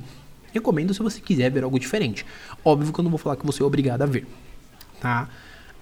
[0.54, 2.26] Recomendo se você quiser ver algo diferente.
[2.64, 4.26] Óbvio que eu não vou falar que você é obrigado a ver,
[5.02, 5.30] tá?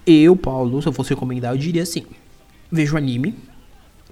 [0.06, 2.06] Eu, Paulo, se eu fosse recomendar, eu diria assim:
[2.72, 3.36] veja o anime,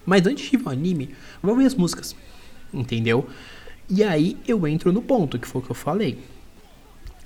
[0.06, 1.10] mas antes de ver o anime,
[1.42, 2.16] vá ver as músicas,
[2.74, 3.28] entendeu?
[3.90, 6.20] E aí eu entro no ponto, que foi o que eu falei.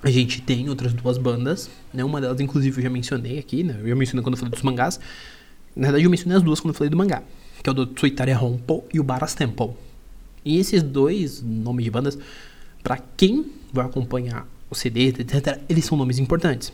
[0.02, 2.04] A gente tem outras duas bandas, né?
[2.04, 3.80] Uma delas, inclusive, eu já mencionei aqui, né?
[3.84, 5.00] Eu mencionei quando eu falei dos mangás.
[5.74, 7.22] Na verdade, eu mencionei as duas quando eu falei do mangá,
[7.62, 9.70] que é o do Tsuitare Honpo e o Baras Temple.
[10.44, 12.18] E esses dois nomes de bandas,
[12.82, 16.72] para quem vai acompanhar o CD, etc., eles são nomes importantes.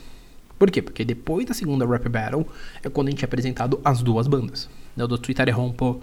[0.62, 0.80] Por quê?
[0.80, 2.46] Porque depois da segunda Rap Battle
[2.84, 4.70] é quando a gente é apresentado as duas bandas.
[4.94, 5.02] Né?
[5.02, 6.00] O do Twitter Rompo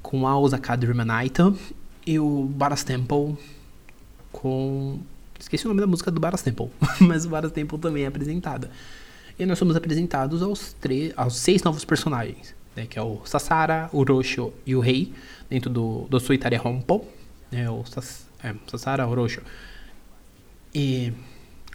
[0.00, 1.52] com a Osaka Dreamanaita
[2.06, 3.36] e o Baras Temple
[4.32, 4.98] com.
[5.38, 6.70] Esqueci o nome da música do Baras Temple,
[7.02, 8.70] mas o Baras Temple também é apresentada.
[9.38, 12.86] E nós somos apresentados aos, três, aos seis novos personagens, né?
[12.86, 15.12] que é o Sasara, o Rosho e o Rei,
[15.50, 17.04] dentro do, do Suitare Rompo.
[17.52, 17.68] Né?
[17.68, 19.28] O Sas, é, Sasara, o
[20.74, 21.12] e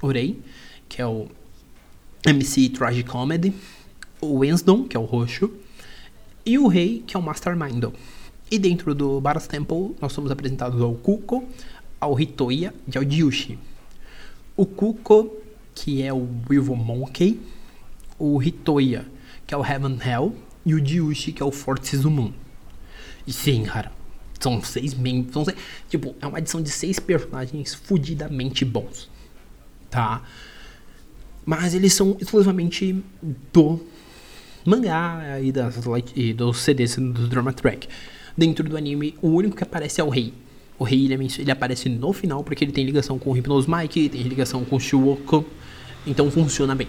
[0.02, 0.41] o Rei,
[0.89, 1.28] que é o
[2.26, 3.54] MC Tragicomedy,
[4.22, 5.52] o Winston, que é o roxo,
[6.46, 7.84] e o Rei, que é o Mastermind.
[8.50, 11.44] E dentro do Baras Temple, nós somos apresentados ao Kuko,
[12.00, 13.60] ao Hitoya e ao Jiushi.
[14.56, 15.34] O Kuko,
[15.74, 17.40] que é o Evil Monkey,
[18.20, 19.06] o Hitoya,
[19.46, 22.32] que é o Heaven Hell, e o Jiushi, que é o Fortes Moon.
[23.28, 23.92] E sim, cara,
[24.40, 25.34] são seis membros.
[25.34, 25.58] São seis,
[25.90, 29.10] tipo, é uma adição de seis personagens fudidamente bons.
[29.90, 30.22] Tá?
[31.46, 33.04] Mas eles são exclusivamente
[33.52, 33.80] do
[34.66, 35.76] mangá e, das,
[36.16, 37.88] e dos CDs do Drama Track.
[38.38, 40.34] Dentro do anime, o único que aparece é o Rei.
[40.80, 44.10] O Rei ele, ele aparece no final porque ele tem ligação com o Hypnose Mike,
[44.10, 45.46] tem ligação com o Shuoko,
[46.08, 46.88] então funciona bem.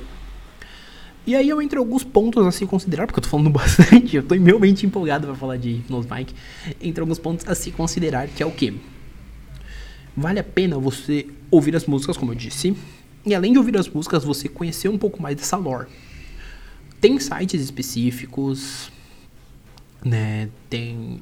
[1.27, 4.23] E aí eu entro alguns pontos a se considerar, porque eu tô falando bastante, eu
[4.23, 6.35] tô realmente empolgado para falar de Hypnose Mike.
[6.81, 8.75] Entre alguns pontos a se considerar, que é o que?
[10.17, 12.77] Vale a pena você ouvir as músicas, como eu disse,
[13.26, 15.88] e além de ouvir as músicas, você conhecer um pouco mais dessa lore.
[17.00, 18.90] Tem sites específicos,
[20.04, 20.48] né?
[20.68, 21.20] Tem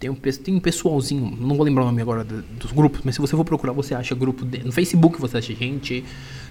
[0.00, 3.20] tem um, tem um pessoalzinho, não vou lembrar o nome agora dos grupos, mas se
[3.20, 6.02] você for procurar, você acha grupo de, no Facebook, você acha gente.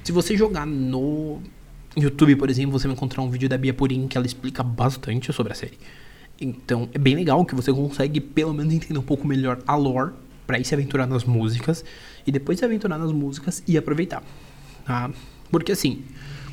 [0.04, 1.42] Se você jogar no
[1.98, 5.34] YouTube, por exemplo, você vai encontrar um vídeo da Bia Purim que ela explica bastante
[5.34, 5.80] sobre a série.
[6.40, 10.12] Então, é bem legal que você consegue pelo menos entender um pouco melhor a lore
[10.46, 11.84] para ir se aventurar nas músicas
[12.28, 14.24] e depois se aventurar nas músicas e aproveitar.
[14.90, 15.08] Tá?
[15.52, 16.02] Porque assim,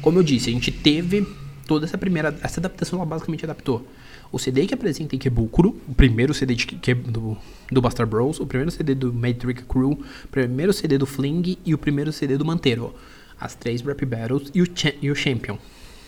[0.03, 1.27] como eu disse, a gente teve
[1.67, 2.39] toda essa primeira.
[2.43, 3.89] Essa adaptação ela basicamente adaptou
[4.31, 7.35] o CD que apresenta Ikebukuro, o primeiro CD de, que, do,
[7.73, 11.73] do Buster Bros, o primeiro CD do Matrix Crew, o primeiro CD do Fling e
[11.73, 12.95] o primeiro CD do Manteiro.
[13.41, 14.67] As três Rap Battles e o,
[15.01, 15.57] e o Champion,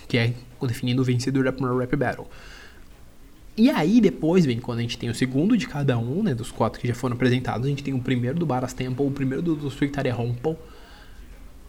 [0.07, 2.27] que é definindo o vencedor da primeira Rap Battle.
[3.57, 6.51] E aí depois vem quando a gente tem o segundo de cada um, né, dos
[6.51, 9.43] quatro que já foram apresentados, a gente tem o primeiro do Baras Temple, o primeiro
[9.43, 10.59] do, do Sweet Rumple,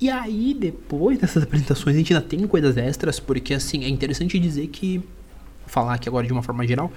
[0.01, 4.39] e aí, depois dessas apresentações, a gente ainda tem coisas extras, porque assim, é interessante
[4.39, 5.01] dizer que.
[5.67, 6.91] Falar aqui agora de uma forma geral,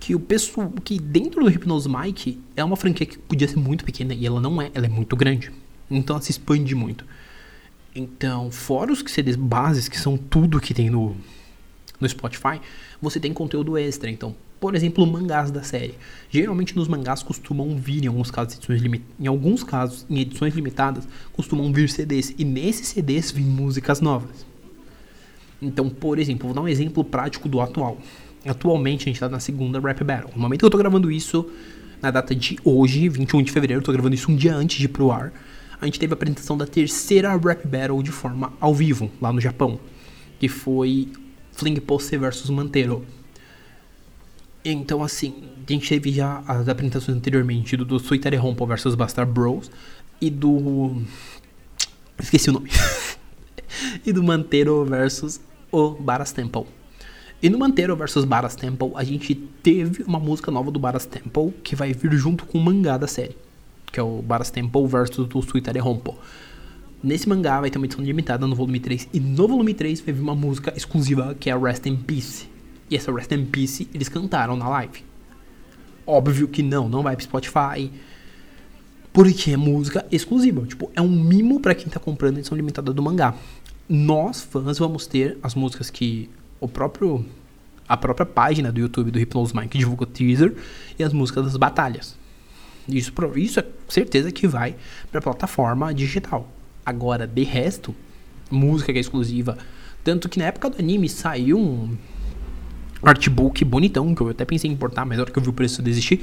[0.00, 0.72] que o pessoal.
[0.84, 4.40] que dentro do Hypnose Mike é uma franquia que podia ser muito pequena, e ela
[4.40, 5.52] não é, ela é muito grande.
[5.90, 7.04] Então ela se expande muito.
[7.94, 11.16] Então, fora os CDs bases, que são tudo que tem no,
[12.00, 12.60] no Spotify,
[13.02, 14.08] você tem conteúdo extra.
[14.08, 15.94] Então, por exemplo, mangás da série.
[16.30, 18.82] Geralmente nos mangás costumam vir, em alguns casos, edições
[19.18, 22.34] em alguns casos, em edições limitadas, costumam vir CDs.
[22.36, 24.46] E nesses CDs vêm músicas novas.
[25.60, 27.98] Então, por exemplo, vou dar um exemplo prático do atual.
[28.46, 30.30] Atualmente a gente está na segunda Rap Battle.
[30.34, 31.48] No momento que eu estou gravando isso,
[32.00, 34.88] na data de hoje, 21 de fevereiro, estou gravando isso um dia antes de ir
[34.88, 35.32] pro ar.
[35.80, 39.40] A gente teve a apresentação da terceira Rap Battle de forma ao vivo, lá no
[39.40, 39.78] Japão.
[40.38, 41.08] Que foi
[41.52, 43.04] Fling Posse versus Mantero.
[44.64, 45.34] Então, assim,
[45.66, 49.70] a gente teve já as apresentações anteriormente do, do Suitare Rompo versus Bastard Bros
[50.20, 51.02] e do.
[52.18, 52.70] Esqueci o nome.
[54.04, 55.40] e do Mantero versus
[55.70, 56.66] o Baras Temple.
[57.40, 61.52] E no Mantero versus Baras Temple, a gente teve uma música nova do Baras Temple
[61.62, 63.36] que vai vir junto com o mangá da série,
[63.92, 66.18] que é o Baras Temple versus do Suitare Rompo.
[67.00, 70.12] Nesse mangá vai ter uma edição limitada no volume 3, e no volume 3 vai
[70.12, 72.48] vir uma música exclusiva que é Rest in Peace.
[72.90, 75.04] E essa Rest in Peace eles cantaram na live.
[76.06, 77.90] Óbvio que não, não vai pro Spotify.
[79.12, 80.64] Porque é música exclusiva.
[80.66, 83.34] Tipo, é um mimo para quem tá comprando a edição limitada do mangá.
[83.88, 87.24] Nós, fãs, vamos ter as músicas que o próprio.
[87.88, 90.54] A própria página do YouTube do Hypnose Mike divulga o teaser
[90.98, 92.18] e as músicas das batalhas.
[92.86, 94.76] Isso, isso é certeza que vai
[95.10, 96.50] pra plataforma digital.
[96.84, 97.94] Agora, de resto,
[98.50, 99.56] música que é exclusiva.
[100.04, 101.96] Tanto que na época do anime saiu um
[103.02, 105.52] artbook bonitão, que eu até pensei em importar, mas na hora que eu vi o
[105.52, 106.20] preço eu desisti.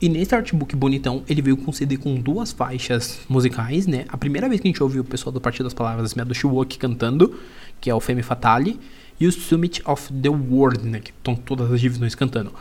[0.00, 4.04] E nesse artbook bonitão, ele veio com CD com duas faixas musicais, né?
[4.08, 6.78] A primeira vez que a gente ouviu o pessoal do Partido das Palavras, do Shiwok
[6.78, 7.34] cantando,
[7.80, 8.78] que é o Femme Fatale,
[9.18, 11.00] e o Summit of the World, né?
[11.00, 12.52] Que estão todas as divisões cantando.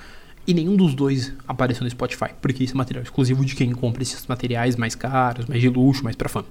[0.48, 4.02] E nenhum dos dois apareceu no Spotify, porque isso é material exclusivo de quem compra
[4.02, 6.46] esses materiais mais caros, mais de luxo, mais pra fã.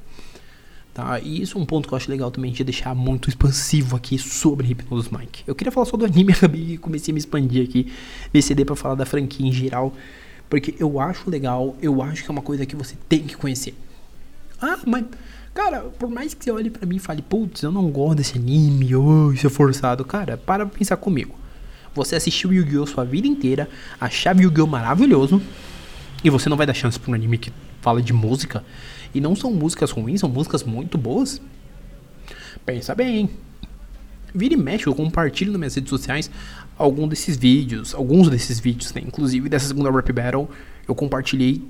[0.94, 1.18] Tá?
[1.18, 4.16] E isso é um ponto que eu acho legal também de deixar muito expansivo aqui
[4.16, 5.42] sobre Hypnosis Mike.
[5.44, 7.92] Eu queria falar só do anime, acabei comecei a me expandir aqui,
[8.32, 9.92] me ceder para falar da franquia em geral,
[10.48, 13.74] porque eu acho legal, eu acho que é uma coisa que você tem que conhecer.
[14.62, 15.04] Ah, mas
[15.52, 18.38] cara, por mais que você olhe para mim e fale, putz, eu não gosto desse
[18.38, 21.34] anime, oh, isso é forçado, cara, para pensar comigo.
[21.92, 23.68] Você assistiu Yu-Gi-Oh sua vida inteira,
[24.00, 25.42] achava Yu-Gi-Oh maravilhoso,
[26.22, 28.64] e você não vai dar chance para um anime que fala de música
[29.14, 31.40] e não são músicas ruins, são músicas muito boas.
[32.66, 33.30] Pensa bem.
[34.34, 36.30] Vira e mexe, eu compartilho nas minhas redes sociais
[36.76, 39.02] algum desses vídeos, alguns desses vídeos, né?
[39.06, 40.48] Inclusive dessa segunda Rap Battle,
[40.88, 41.62] eu compartilhei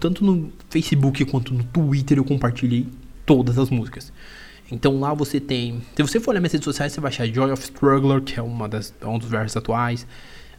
[0.00, 2.88] tanto no Facebook quanto no Twitter, eu compartilhei
[3.26, 4.12] todas as músicas.
[4.70, 7.52] Então lá você tem, se você for olhar minhas redes sociais, você vai achar Joy
[7.52, 10.06] of Struggler, que é uma das é um dos versos atuais,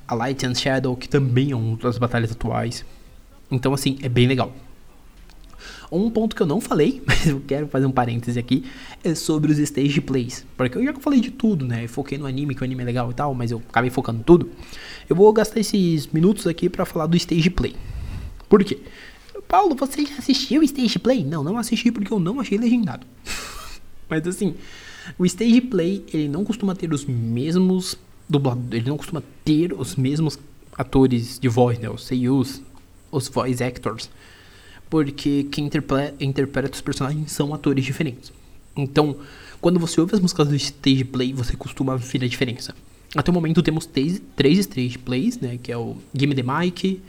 [0.08, 2.86] a Light and Shadow, que também é uma das batalhas atuais.
[3.50, 4.54] Então assim, é bem legal.
[5.92, 8.66] Um ponto que eu não falei, mas eu quero fazer um parêntese aqui,
[9.04, 10.46] é sobre os stage plays.
[10.56, 11.86] Porque eu já falei de tudo, né?
[11.86, 14.24] Eu foquei no anime, que o anime é legal e tal, mas eu acabei focando
[14.24, 14.50] tudo.
[15.10, 17.76] Eu vou gastar esses minutos aqui para falar do stage play.
[18.50, 18.80] Por quê?
[19.48, 21.24] Paulo, você já assistiu o stage play?
[21.24, 23.06] Não, não assisti porque eu não achei legendado.
[24.10, 24.56] mas assim,
[25.18, 27.98] o stage play, ele não costuma ter os mesmos
[28.28, 30.38] dubladores, ele não costuma ter os mesmos
[30.78, 31.90] atores de voz, né?
[31.90, 32.62] Os seiyus,
[33.10, 34.10] os voice actors
[34.90, 38.32] porque quem interpreta, os personagens são atores diferentes.
[38.76, 39.18] Então,
[39.60, 42.76] quando você ouve as músicas do stage play, você costuma ver a diferença.
[43.16, 47.02] Até o momento temos três, três stage plays, né, que é o Gimme the Mic,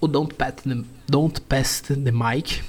[0.00, 2.62] o Don't Pass the, Don't Pass the Mic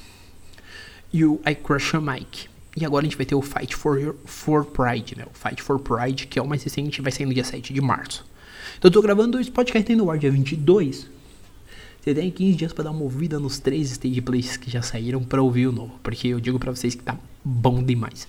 [1.13, 2.47] e o I Crush Your Mic.
[2.75, 5.25] E agora a gente vai ter o Fight for, Your, for Pride, né?
[5.25, 7.81] O Fight for Pride, que é o mais recente, vai sair no dia 7 de
[7.81, 8.25] março.
[8.77, 11.07] Então eu tô gravando esse podcast no ar dia 22,
[12.01, 15.23] você tem 15 dias para dar uma ouvida nos três stage plays que já saíram
[15.23, 18.27] para ouvir o novo, porque eu digo para vocês que tá bom demais.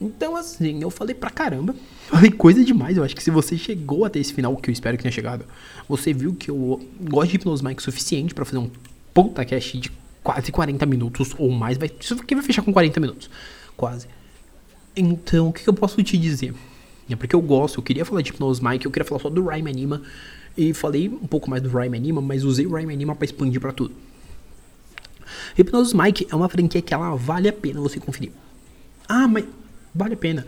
[0.00, 1.74] Então, assim, eu falei pra caramba.
[2.08, 2.96] Falei coisa demais.
[2.96, 5.46] Eu acho que se você chegou até esse final, que eu espero que tenha chegado,
[5.88, 8.70] você viu que eu gosto de Hypnose Mic suficiente para fazer um
[9.14, 9.90] puta cast de
[10.22, 11.78] quase 40 minutos ou mais.
[11.78, 13.30] Vai, isso aqui vai fechar com 40 minutos.
[13.76, 14.08] Quase.
[14.96, 16.54] Então, o que, que eu posso te dizer?
[17.08, 19.46] É porque eu gosto, eu queria falar de Hypnose Mic, eu queria falar só do
[19.46, 20.02] Rhyme Anima.
[20.56, 23.60] E falei um pouco mais do Rhyme Anima, mas usei o Rhyme Anima para expandir
[23.60, 23.94] para tudo.
[25.56, 28.30] Hypnosis Mike é uma franquia que ela vale a pena você conferir.
[29.08, 29.44] Ah, mas
[29.94, 30.46] vale a pena.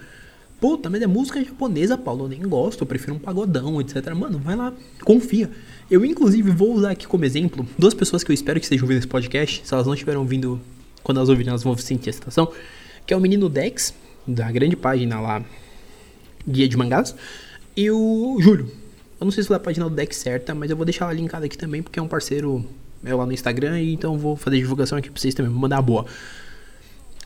[0.61, 2.25] Puta, mas é música japonesa, Paulo.
[2.25, 4.14] Eu nem gosto, eu prefiro um pagodão, etc.
[4.14, 4.73] Mano, vai lá,
[5.05, 5.51] confia.
[5.90, 8.99] Eu, inclusive, vou usar aqui como exemplo duas pessoas que eu espero que estejam ouvindo
[8.99, 9.62] esse podcast.
[9.64, 10.61] Se elas não estiveram ouvindo,
[11.03, 12.51] quando elas ouvirem, elas vão sentir a citação.
[13.07, 13.95] Que é o menino Dex,
[14.27, 15.45] da grande página lá,
[16.49, 17.14] Guia de Mangás.
[17.77, 18.71] E o Júlio,
[19.21, 21.14] eu não sei se foi a página do deck certa, mas eu vou deixar ela
[21.14, 22.64] linkada aqui também, porque é um parceiro
[23.02, 25.79] meu lá no Instagram, e então vou fazer divulgação aqui pra vocês também, vou mandar
[25.79, 26.06] a boa.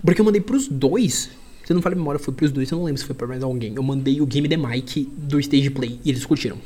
[0.05, 1.31] Porque eu mandei pros dois,
[1.65, 3.75] se não falei memória, foi pros dois, eu não lembro se foi pra mais alguém.
[3.75, 6.59] Eu mandei o Game The Mike do Stage Play, e eles curtiram.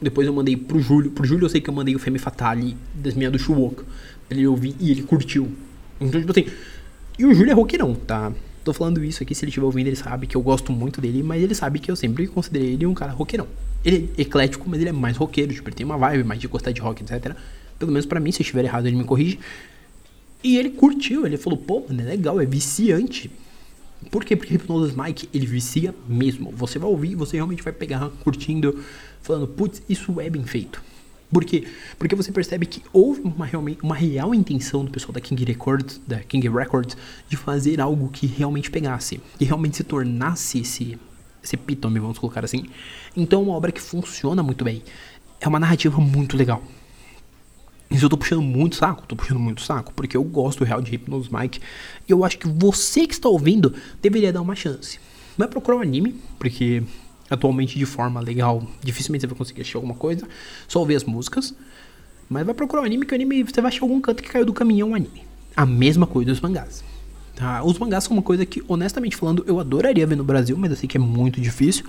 [0.00, 2.76] Depois eu mandei pro Júlio, pro Júlio eu sei que eu mandei o Femme Fatale
[2.94, 3.82] das minhas do Shulok,
[4.30, 5.48] ele ouviu e ele curtiu.
[6.00, 6.46] Então, tipo assim,
[7.18, 8.32] e o Júlio é roqueirão, tá?
[8.68, 11.22] Tô falando isso aqui, se ele estiver ouvindo, ele sabe que eu gosto muito dele,
[11.22, 13.46] mas ele sabe que eu sempre considerei ele um cara roqueirão.
[13.82, 16.46] Ele é eclético, mas ele é mais roqueiro, tipo, ele tem uma vibe mais de
[16.46, 17.34] gostar de rock, etc.
[17.78, 19.38] Pelo menos para mim, se eu estiver errado, ele me corrige.
[20.44, 23.30] E ele curtiu, ele falou, pô, mano, é legal, é viciante.
[24.10, 24.36] Por quê?
[24.36, 26.52] Porque Hypnosis Mike, ele vicia mesmo.
[26.54, 28.84] Você vai ouvir, você realmente vai pegar curtindo,
[29.22, 30.82] falando, putz, isso é bem feito.
[31.30, 31.66] Por quê?
[31.98, 36.00] Porque você percebe que houve uma, realmente, uma real intenção do pessoal da King Records,
[36.06, 36.96] da King Records
[37.28, 40.98] de fazer algo que realmente pegasse, que realmente se tornasse esse,
[41.44, 42.66] esse epítome, vamos colocar assim.
[43.14, 44.82] Então é uma obra que funciona muito bem.
[45.40, 46.62] É uma narrativa muito legal.
[47.90, 50.90] Isso eu tô puxando muito saco, tô puxando muito saco, porque eu gosto real de
[50.90, 51.60] Hypnose Mike.
[52.06, 54.98] E eu acho que você que está ouvindo deveria dar uma chance.
[55.36, 56.82] Vai procurar um anime, porque
[57.30, 60.26] atualmente de forma legal, dificilmente você vai conseguir achar alguma coisa,
[60.66, 61.54] só ouvir as músicas.
[62.28, 64.44] Mas vai procurar um anime que o anime você vai achar algum canto que caiu
[64.44, 65.22] do caminhão um anime.
[65.56, 66.84] A mesma coisa dos mangás.
[67.34, 67.62] Tá?
[67.62, 70.76] Os mangás são uma coisa que, honestamente falando, eu adoraria ver no Brasil, mas eu
[70.76, 71.84] sei que é muito difícil.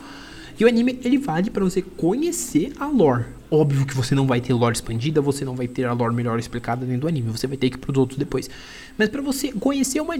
[0.59, 3.25] E o anime, ele vale para você conhecer a lore.
[3.49, 6.37] Óbvio que você não vai ter lore expandida, você não vai ter a lore melhor
[6.37, 8.49] explicada dentro do anime, você vai ter que ir pros outros depois.
[8.97, 10.15] Mas para você conhecer uma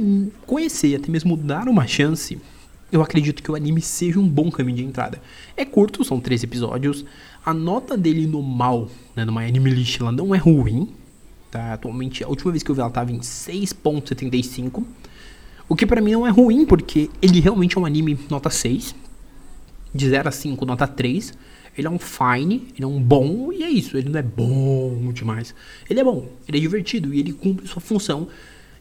[0.46, 2.40] conhecer, até mesmo dar uma chance,
[2.92, 5.22] eu acredito que o anime seja um bom caminho de entrada.
[5.56, 7.06] É curto, são três episódios.
[7.46, 10.90] A nota dele no mal, né, numa anime list, ela não é ruim.
[11.52, 11.74] Tá?
[11.74, 14.84] Atualmente, a última vez que eu vi ela tava em 6.75.
[15.68, 18.96] O que para mim não é ruim, porque ele realmente é um anime nota 6.
[19.94, 21.34] De 0 a 5, nota 3.
[21.78, 23.96] Ele é um fine, ele é um bom, e é isso.
[23.96, 25.54] Ele não é bom demais.
[25.90, 28.28] Ele é bom, ele é divertido e ele cumpre sua função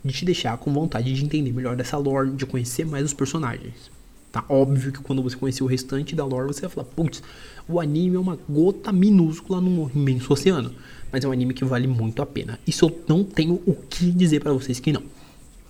[0.04, 3.90] de te deixar com vontade de entender melhor dessa lore, de conhecer mais os personagens.
[4.30, 7.22] Tá óbvio que quando você conhecer o restante da lore, você vai falar, putz,
[7.66, 10.74] o anime é uma gota minúscula num imenso oceano.
[11.10, 12.58] Mas é um anime que vale muito a pena.
[12.66, 15.02] Isso eu não tenho o que dizer para vocês que não.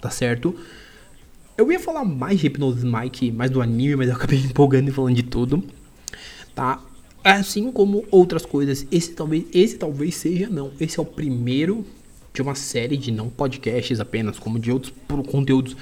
[0.00, 0.54] Tá certo?
[1.56, 4.92] Eu ia falar mais de Hypnosis Mike, mais do anime, mas eu acabei empolgando e
[4.92, 5.62] falando de tudo.
[6.54, 6.82] Tá?
[7.22, 10.72] Assim como outras coisas, esse talvez, esse talvez seja não.
[10.80, 11.84] Esse é o primeiro
[12.32, 14.92] de uma série de não podcasts apenas, como de outros
[15.28, 15.76] conteúdos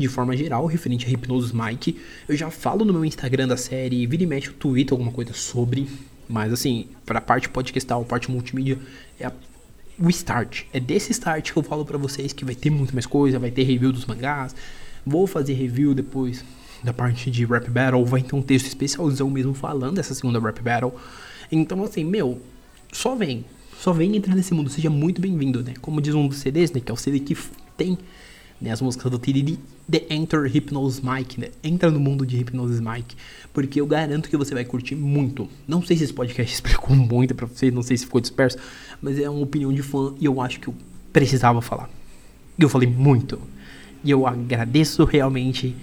[0.00, 2.00] de forma geral, referente a Hipnosis Mike.
[2.26, 5.34] Eu já falo no meu Instagram da série, vira e mexe o Twitter, alguma coisa
[5.34, 5.86] sobre.
[6.26, 8.78] Mas assim, pra parte podcastal, parte multimídia,
[9.18, 9.32] é a,
[9.98, 10.62] o start.
[10.72, 13.50] É desse start que eu falo para vocês que vai ter muito mais coisa, vai
[13.50, 14.56] ter review dos mangás.
[15.04, 16.42] Vou fazer review depois
[16.82, 20.62] da parte de Rap Battle, vai ter um texto especialzão mesmo falando dessa segunda Rap
[20.62, 20.94] Battle.
[21.52, 22.40] Então assim, meu,
[22.90, 23.44] só vem.
[23.78, 25.74] Só vem entrar nesse mundo, seja muito bem-vindo, né?
[25.80, 26.80] Como diz um dos CDs, né?
[26.80, 27.36] Que é o CD que
[27.76, 27.98] tem
[28.60, 29.58] né, as músicas do Tiriri,
[29.90, 31.48] The Enter Hypnosis Mike, né?
[31.64, 33.16] Entra no mundo de Hypnosis Mike,
[33.54, 35.48] porque eu garanto que você vai curtir muito.
[35.66, 38.58] Não sei se esse podcast explicou muito pra você, não sei se ficou disperso,
[39.00, 40.74] mas é uma opinião de fã e eu acho que eu
[41.12, 41.88] precisava falar.
[42.58, 43.40] E eu falei muito.
[44.04, 45.74] E eu agradeço realmente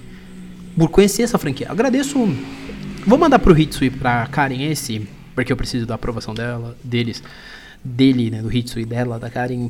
[0.78, 1.72] por conhecer essa franquia.
[1.72, 2.18] Agradeço.
[3.06, 7.24] Vou mandar pro Hitsu e pra Karen esse, porque eu preciso da aprovação dela, deles,
[7.84, 9.70] dele, né, do Hitsu e dela, da Karen,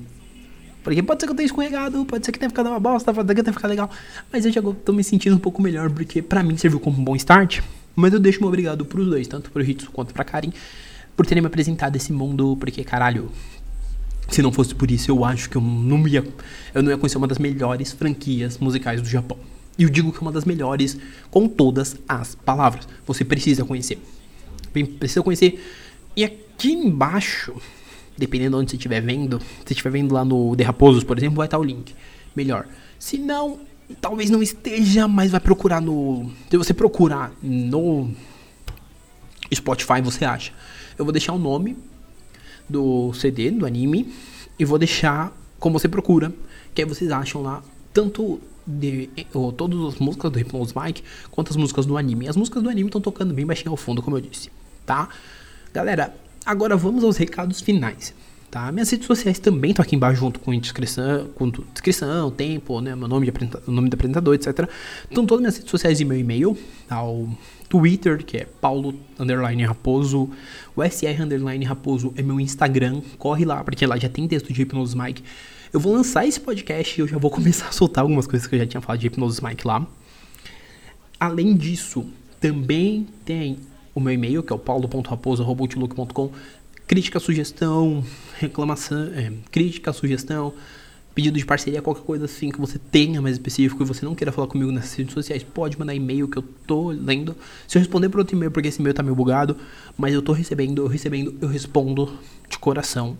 [0.87, 3.27] porque pode ser que eu tenha escorregado, pode ser que tenha ficado uma bosta, pode
[3.27, 3.91] ser que tenha ficado legal.
[4.31, 7.03] Mas eu já tô me sentindo um pouco melhor, porque pra mim serviu como um
[7.03, 7.59] bom start.
[7.93, 10.53] Mas eu deixo meu obrigado pros dois, tanto pro Hitsu quanto pra Karin,
[11.13, 13.29] por terem me apresentado esse mundo, porque caralho.
[14.29, 16.25] Se não fosse por isso, eu acho que eu não ia,
[16.73, 19.37] eu não ia conhecer uma das melhores franquias musicais do Japão.
[19.77, 20.97] E eu digo que é uma das melhores
[21.29, 22.87] com todas as palavras.
[23.05, 24.01] Você precisa conhecer.
[24.97, 25.61] Precisa conhecer.
[26.15, 27.55] E aqui embaixo
[28.17, 31.37] dependendo de onde você estiver vendo, se estiver vendo lá no The Raposos, por exemplo,
[31.37, 31.93] vai estar o link.
[32.35, 32.67] Melhor.
[32.99, 33.59] Se não,
[34.01, 36.29] talvez não esteja, mas vai procurar no.
[36.49, 38.09] Se você procurar no
[39.53, 40.51] Spotify, você acha.
[40.97, 41.77] Eu vou deixar o nome
[42.67, 44.11] do CD, do anime,
[44.57, 46.33] e vou deixar como você procura,
[46.73, 47.63] que aí vocês acham lá
[47.93, 51.01] tanto de ou, todas as músicas do Hypnose Mike
[51.31, 52.27] quanto as músicas do anime.
[52.27, 54.51] As músicas do anime estão tocando bem baixinho ao fundo, como eu disse,
[54.85, 55.07] tá?
[55.73, 56.13] Galera,
[56.47, 58.13] Agora vamos aos recados finais.
[58.49, 58.71] Tá?
[58.71, 63.09] Minhas redes sociais também estão aqui embaixo junto com descrição, com descrição, tempo, né, meu
[63.09, 63.33] nome, de
[63.67, 64.69] o nome do apresentador, etc.
[65.03, 66.57] Estão todas minhas redes sociais e meu e-mail,
[66.89, 67.27] ao
[67.67, 70.29] Twitter, que é paulo underline raposo,
[70.73, 74.61] o SR underline raposo é meu Instagram, corre lá, porque lá já tem texto de
[74.61, 75.21] Hipnosis Mike.
[75.73, 78.55] Eu vou lançar esse podcast e eu já vou começar a soltar algumas coisas que
[78.55, 79.85] eu já tinha falado de Hipnosis Mike lá.
[81.19, 82.05] Além disso,
[82.39, 83.59] também tem
[83.97, 86.31] o meu e-mail, que é o paulo.raposo.outlook.com.
[86.85, 88.03] Crítica, sugestão,
[88.37, 90.53] reclamação, é, crítica, sugestão,
[91.13, 94.31] pedido de parceria, qualquer coisa assim que você tenha mais específico e você não queira
[94.31, 97.35] falar comigo nas redes sociais, pode mandar e-mail que eu tô lendo.
[97.67, 99.57] Se eu responder por outro e-mail, porque esse e-mail tá meio bugado,
[99.97, 102.17] mas eu tô recebendo, eu recebendo, eu respondo
[102.47, 103.17] de coração.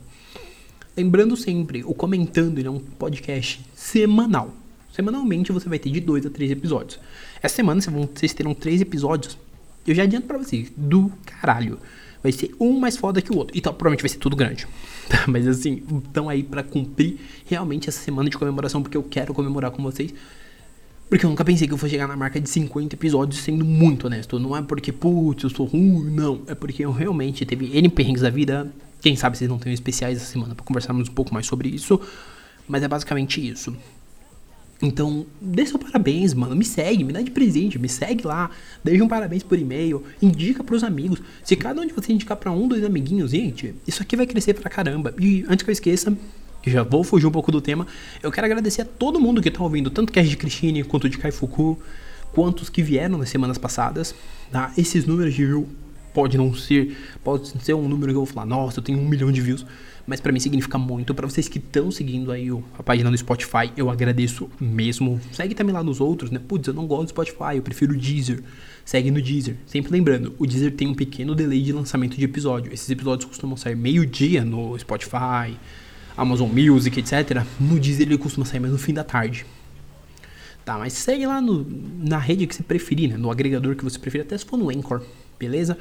[0.96, 4.54] Lembrando sempre, o Comentando ele é um podcast semanal.
[4.94, 7.00] Semanalmente você vai ter de dois a três episódios.
[7.42, 9.38] Essa semana vocês terão três episódios
[9.88, 11.80] eu já adianto pra vocês, do caralho.
[12.22, 13.58] Vai ser um mais foda que o outro.
[13.58, 14.68] Então, provavelmente vai ser tudo grande.
[15.08, 15.24] Tá?
[15.26, 19.72] Mas assim, estão aí para cumprir realmente essa semana de comemoração, porque eu quero comemorar
[19.72, 20.14] com vocês.
[21.10, 24.08] Porque eu nunca pensei que eu fosse chegar na marca de 50 episódios, sendo muito
[24.08, 24.38] honesto.
[24.38, 26.42] Não é porque, putz, eu sou ruim, não.
[26.48, 28.70] É porque eu realmente teve N perrengues da vida.
[29.02, 32.02] Quem sabe vocês não tenham especiais essa semana para conversarmos um pouco mais sobre isso.
[32.68, 33.74] Mas é basicamente isso.
[34.82, 36.56] Então, dê seu parabéns, mano.
[36.56, 38.52] Me segue, me dá de presente, me segue lá.
[38.84, 41.22] Deixa um parabéns por e-mail, indica pros amigos.
[41.44, 44.54] Se cada um de vocês indicar para um, dois amiguinhos, gente, isso aqui vai crescer
[44.54, 45.14] pra caramba.
[45.20, 46.16] E antes que eu esqueça,
[46.66, 47.88] já vou fugir um pouco do tema,
[48.22, 51.10] eu quero agradecer a todo mundo que tá ouvindo, tanto que é de Cristine quanto
[51.10, 51.80] de Kaifuku,
[52.34, 54.14] quantos que vieram nas semanas passadas.
[54.52, 54.72] Tá?
[54.78, 55.68] Esses números de view
[56.14, 59.08] pode não ser, pode ser um número que eu vou falar, nossa, eu tenho um
[59.08, 59.66] milhão de views
[60.08, 61.14] mas para mim significa muito.
[61.14, 62.48] Para vocês que estão seguindo aí
[62.80, 65.20] a página do Spotify, eu agradeço mesmo.
[65.34, 66.40] Segue também lá nos outros, né?
[66.40, 68.42] Putz, eu não gosto do Spotify, eu prefiro o Deezer.
[68.86, 69.58] Segue no Deezer.
[69.68, 72.74] Sempre lembrando, o Deezer tem um pequeno delay de lançamento de episódio.
[72.74, 75.58] Esses episódios costumam sair meio-dia no Spotify,
[76.16, 77.44] Amazon Music, etc.
[77.60, 79.46] No Deezer ele costuma sair mais no fim da tarde.
[80.64, 81.66] Tá, mas segue lá no,
[82.00, 83.18] na rede que você preferir, né?
[83.18, 85.02] No agregador que você preferir, até se for no Anchor,
[85.38, 85.78] beleza?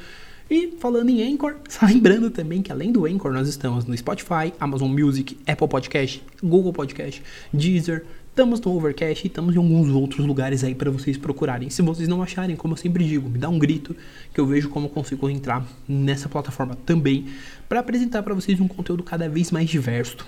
[0.49, 4.53] E falando em Anchor, só lembrando também que além do Anchor, nós estamos no Spotify,
[4.61, 7.20] Amazon Music, Apple Podcast, Google Podcast,
[7.53, 11.68] Deezer, estamos no Overcast e estamos em alguns outros lugares aí para vocês procurarem.
[11.68, 13.97] Se vocês não acharem, como eu sempre digo, me dá um grito
[14.32, 17.26] que eu vejo como eu consigo entrar nessa plataforma também
[17.68, 20.18] para apresentar para vocês um conteúdo cada vez mais diverso.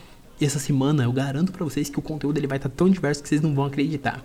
[0.41, 2.91] E essa semana eu garanto para vocês que o conteúdo ele vai estar tá tão
[2.91, 4.25] diverso que vocês não vão acreditar.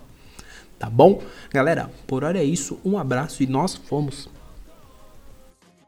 [0.79, 1.21] Tá bom?
[1.51, 2.79] Galera, por hora é isso.
[2.83, 4.27] Um abraço e nós fomos.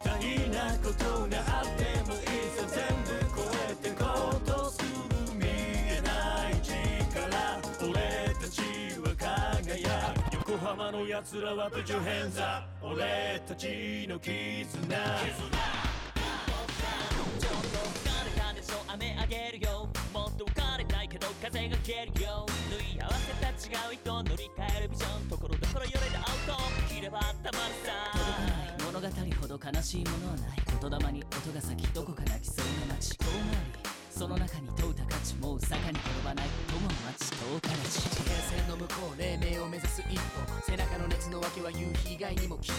[0.06, 0.12] 大
[0.49, 2.26] なことがあってもい
[2.56, 3.41] ざ全部超
[3.72, 4.88] えてこうとする
[5.36, 8.62] 見えない力俺たち
[9.01, 14.86] は輝く横浜の奴らは Put your hands up 俺たちの絆。
[18.95, 19.89] 雨あげるよ。
[20.14, 22.45] もっと浮かれないけど風が蹴るよ。
[22.72, 25.30] 縫い合わせた違う糸乗り換えるビジョン。
[25.30, 28.55] ところどころよれでアウト切ればたまるさ。
[28.96, 32.24] 物語ほど悲しいものはない言霊に音が咲きどこか？
[32.32, 37.76] 泣きそうな街遠回りその中に問うた価値もう坂に転ばない友の街遠か？
[37.76, 42.76] ら地地平線の向こう黎明を目指す一歩背中の熱の訳は夕日以外にもきっ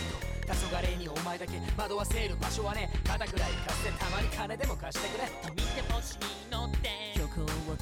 [0.49, 7.76] と黄昏にお前だけ惑わせる場所はね肩くらい貸してたまに金でも貸してくれと見て星に乗って虚構を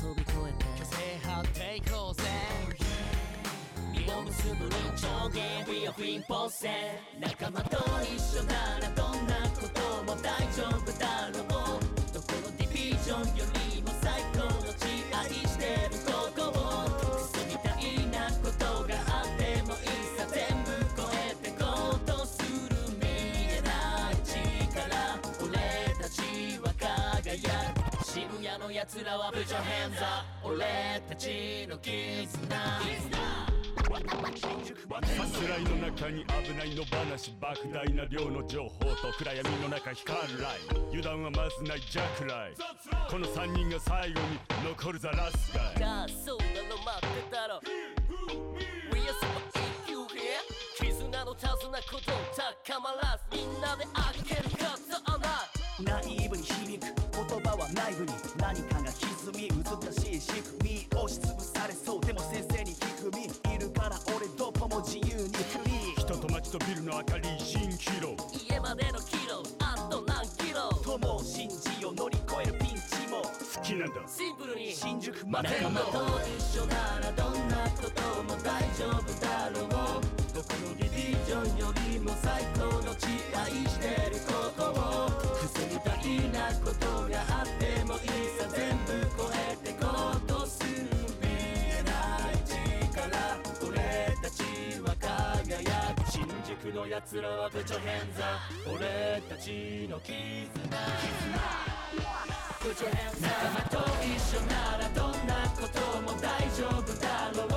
[4.51, 6.69] を結ぶ上下 We are free ポセ
[7.21, 11.81] 仲間と一緒ならどんなことも大丈夫だろう
[12.13, 16.85] どこのディビジョンよりも最高の地愛してるここを
[17.17, 22.49] クソみたいなことがあってもいいさ全部超えてこうとする
[23.01, 25.57] 見えない力俺
[26.01, 26.21] たち
[26.61, 33.54] は輝く渋谷の奴らは Put your hands up 俺たちの絆
[33.95, 34.01] さ
[35.27, 40.53] すらいの中に危ないの話莫大な量の情報と暗闇の中光るライ
[40.89, 42.55] 油断はまずないジャックライ
[43.09, 44.39] この3人が最後に
[44.69, 47.61] 残るザラスガイだそうだろ待ってたろ
[48.93, 49.29] We are super
[49.61, 50.43] if you here
[50.81, 52.13] 絆の数なこと
[52.65, 54.75] 高まらずみんなで開けるか
[55.79, 57.14] 穴ナイーブに響く
[66.95, 68.15] の明かり蜃気楼
[68.49, 69.43] 家までのキロ。
[69.59, 70.71] あと何キロ。
[70.85, 73.23] 友を信じよ乗り越えるピンチも。
[73.23, 73.95] 好きなんだ。
[74.07, 74.73] シンプルに。
[74.73, 75.49] 新宿まで。
[75.49, 76.94] 仲間と一緒な
[96.95, 98.39] 奴らはプチョヘンザ
[98.73, 100.15] 俺たちの絆。
[102.63, 107.51] プチョヘンザ仲間と一緒ならどんなことも大丈夫だろう。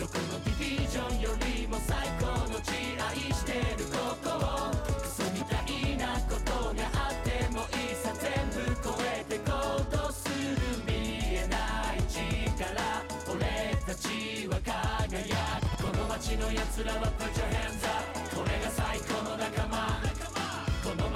[0.00, 4.72] どこのディビジョンよりも最高の地愛してるここを。
[4.98, 10.56] クソみたいなことがあってもいいさ全部超えてこうとする
[10.88, 12.64] 見えない力。
[13.28, 15.36] 俺たちは輝
[15.68, 15.84] く。
[15.84, 17.59] この街の奴らはプチョヘ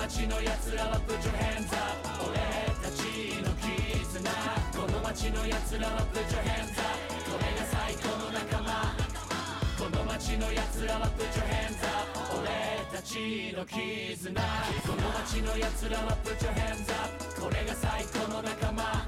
[0.04, 2.36] 街の奴らは Put your hands up 俺
[2.76, 4.20] たちの絆
[4.76, 6.92] この街の奴らは Put your hands up
[7.24, 8.92] これが最高の仲間
[9.80, 12.52] この街の奴らは Put your hands up 俺
[12.92, 14.42] たちの絆
[14.84, 19.06] この街の奴らは Put your hands up これが最高の仲間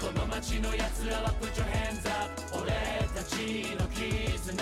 [0.00, 2.72] この街の奴らは Put your hands up 俺
[3.12, 4.56] たちの絆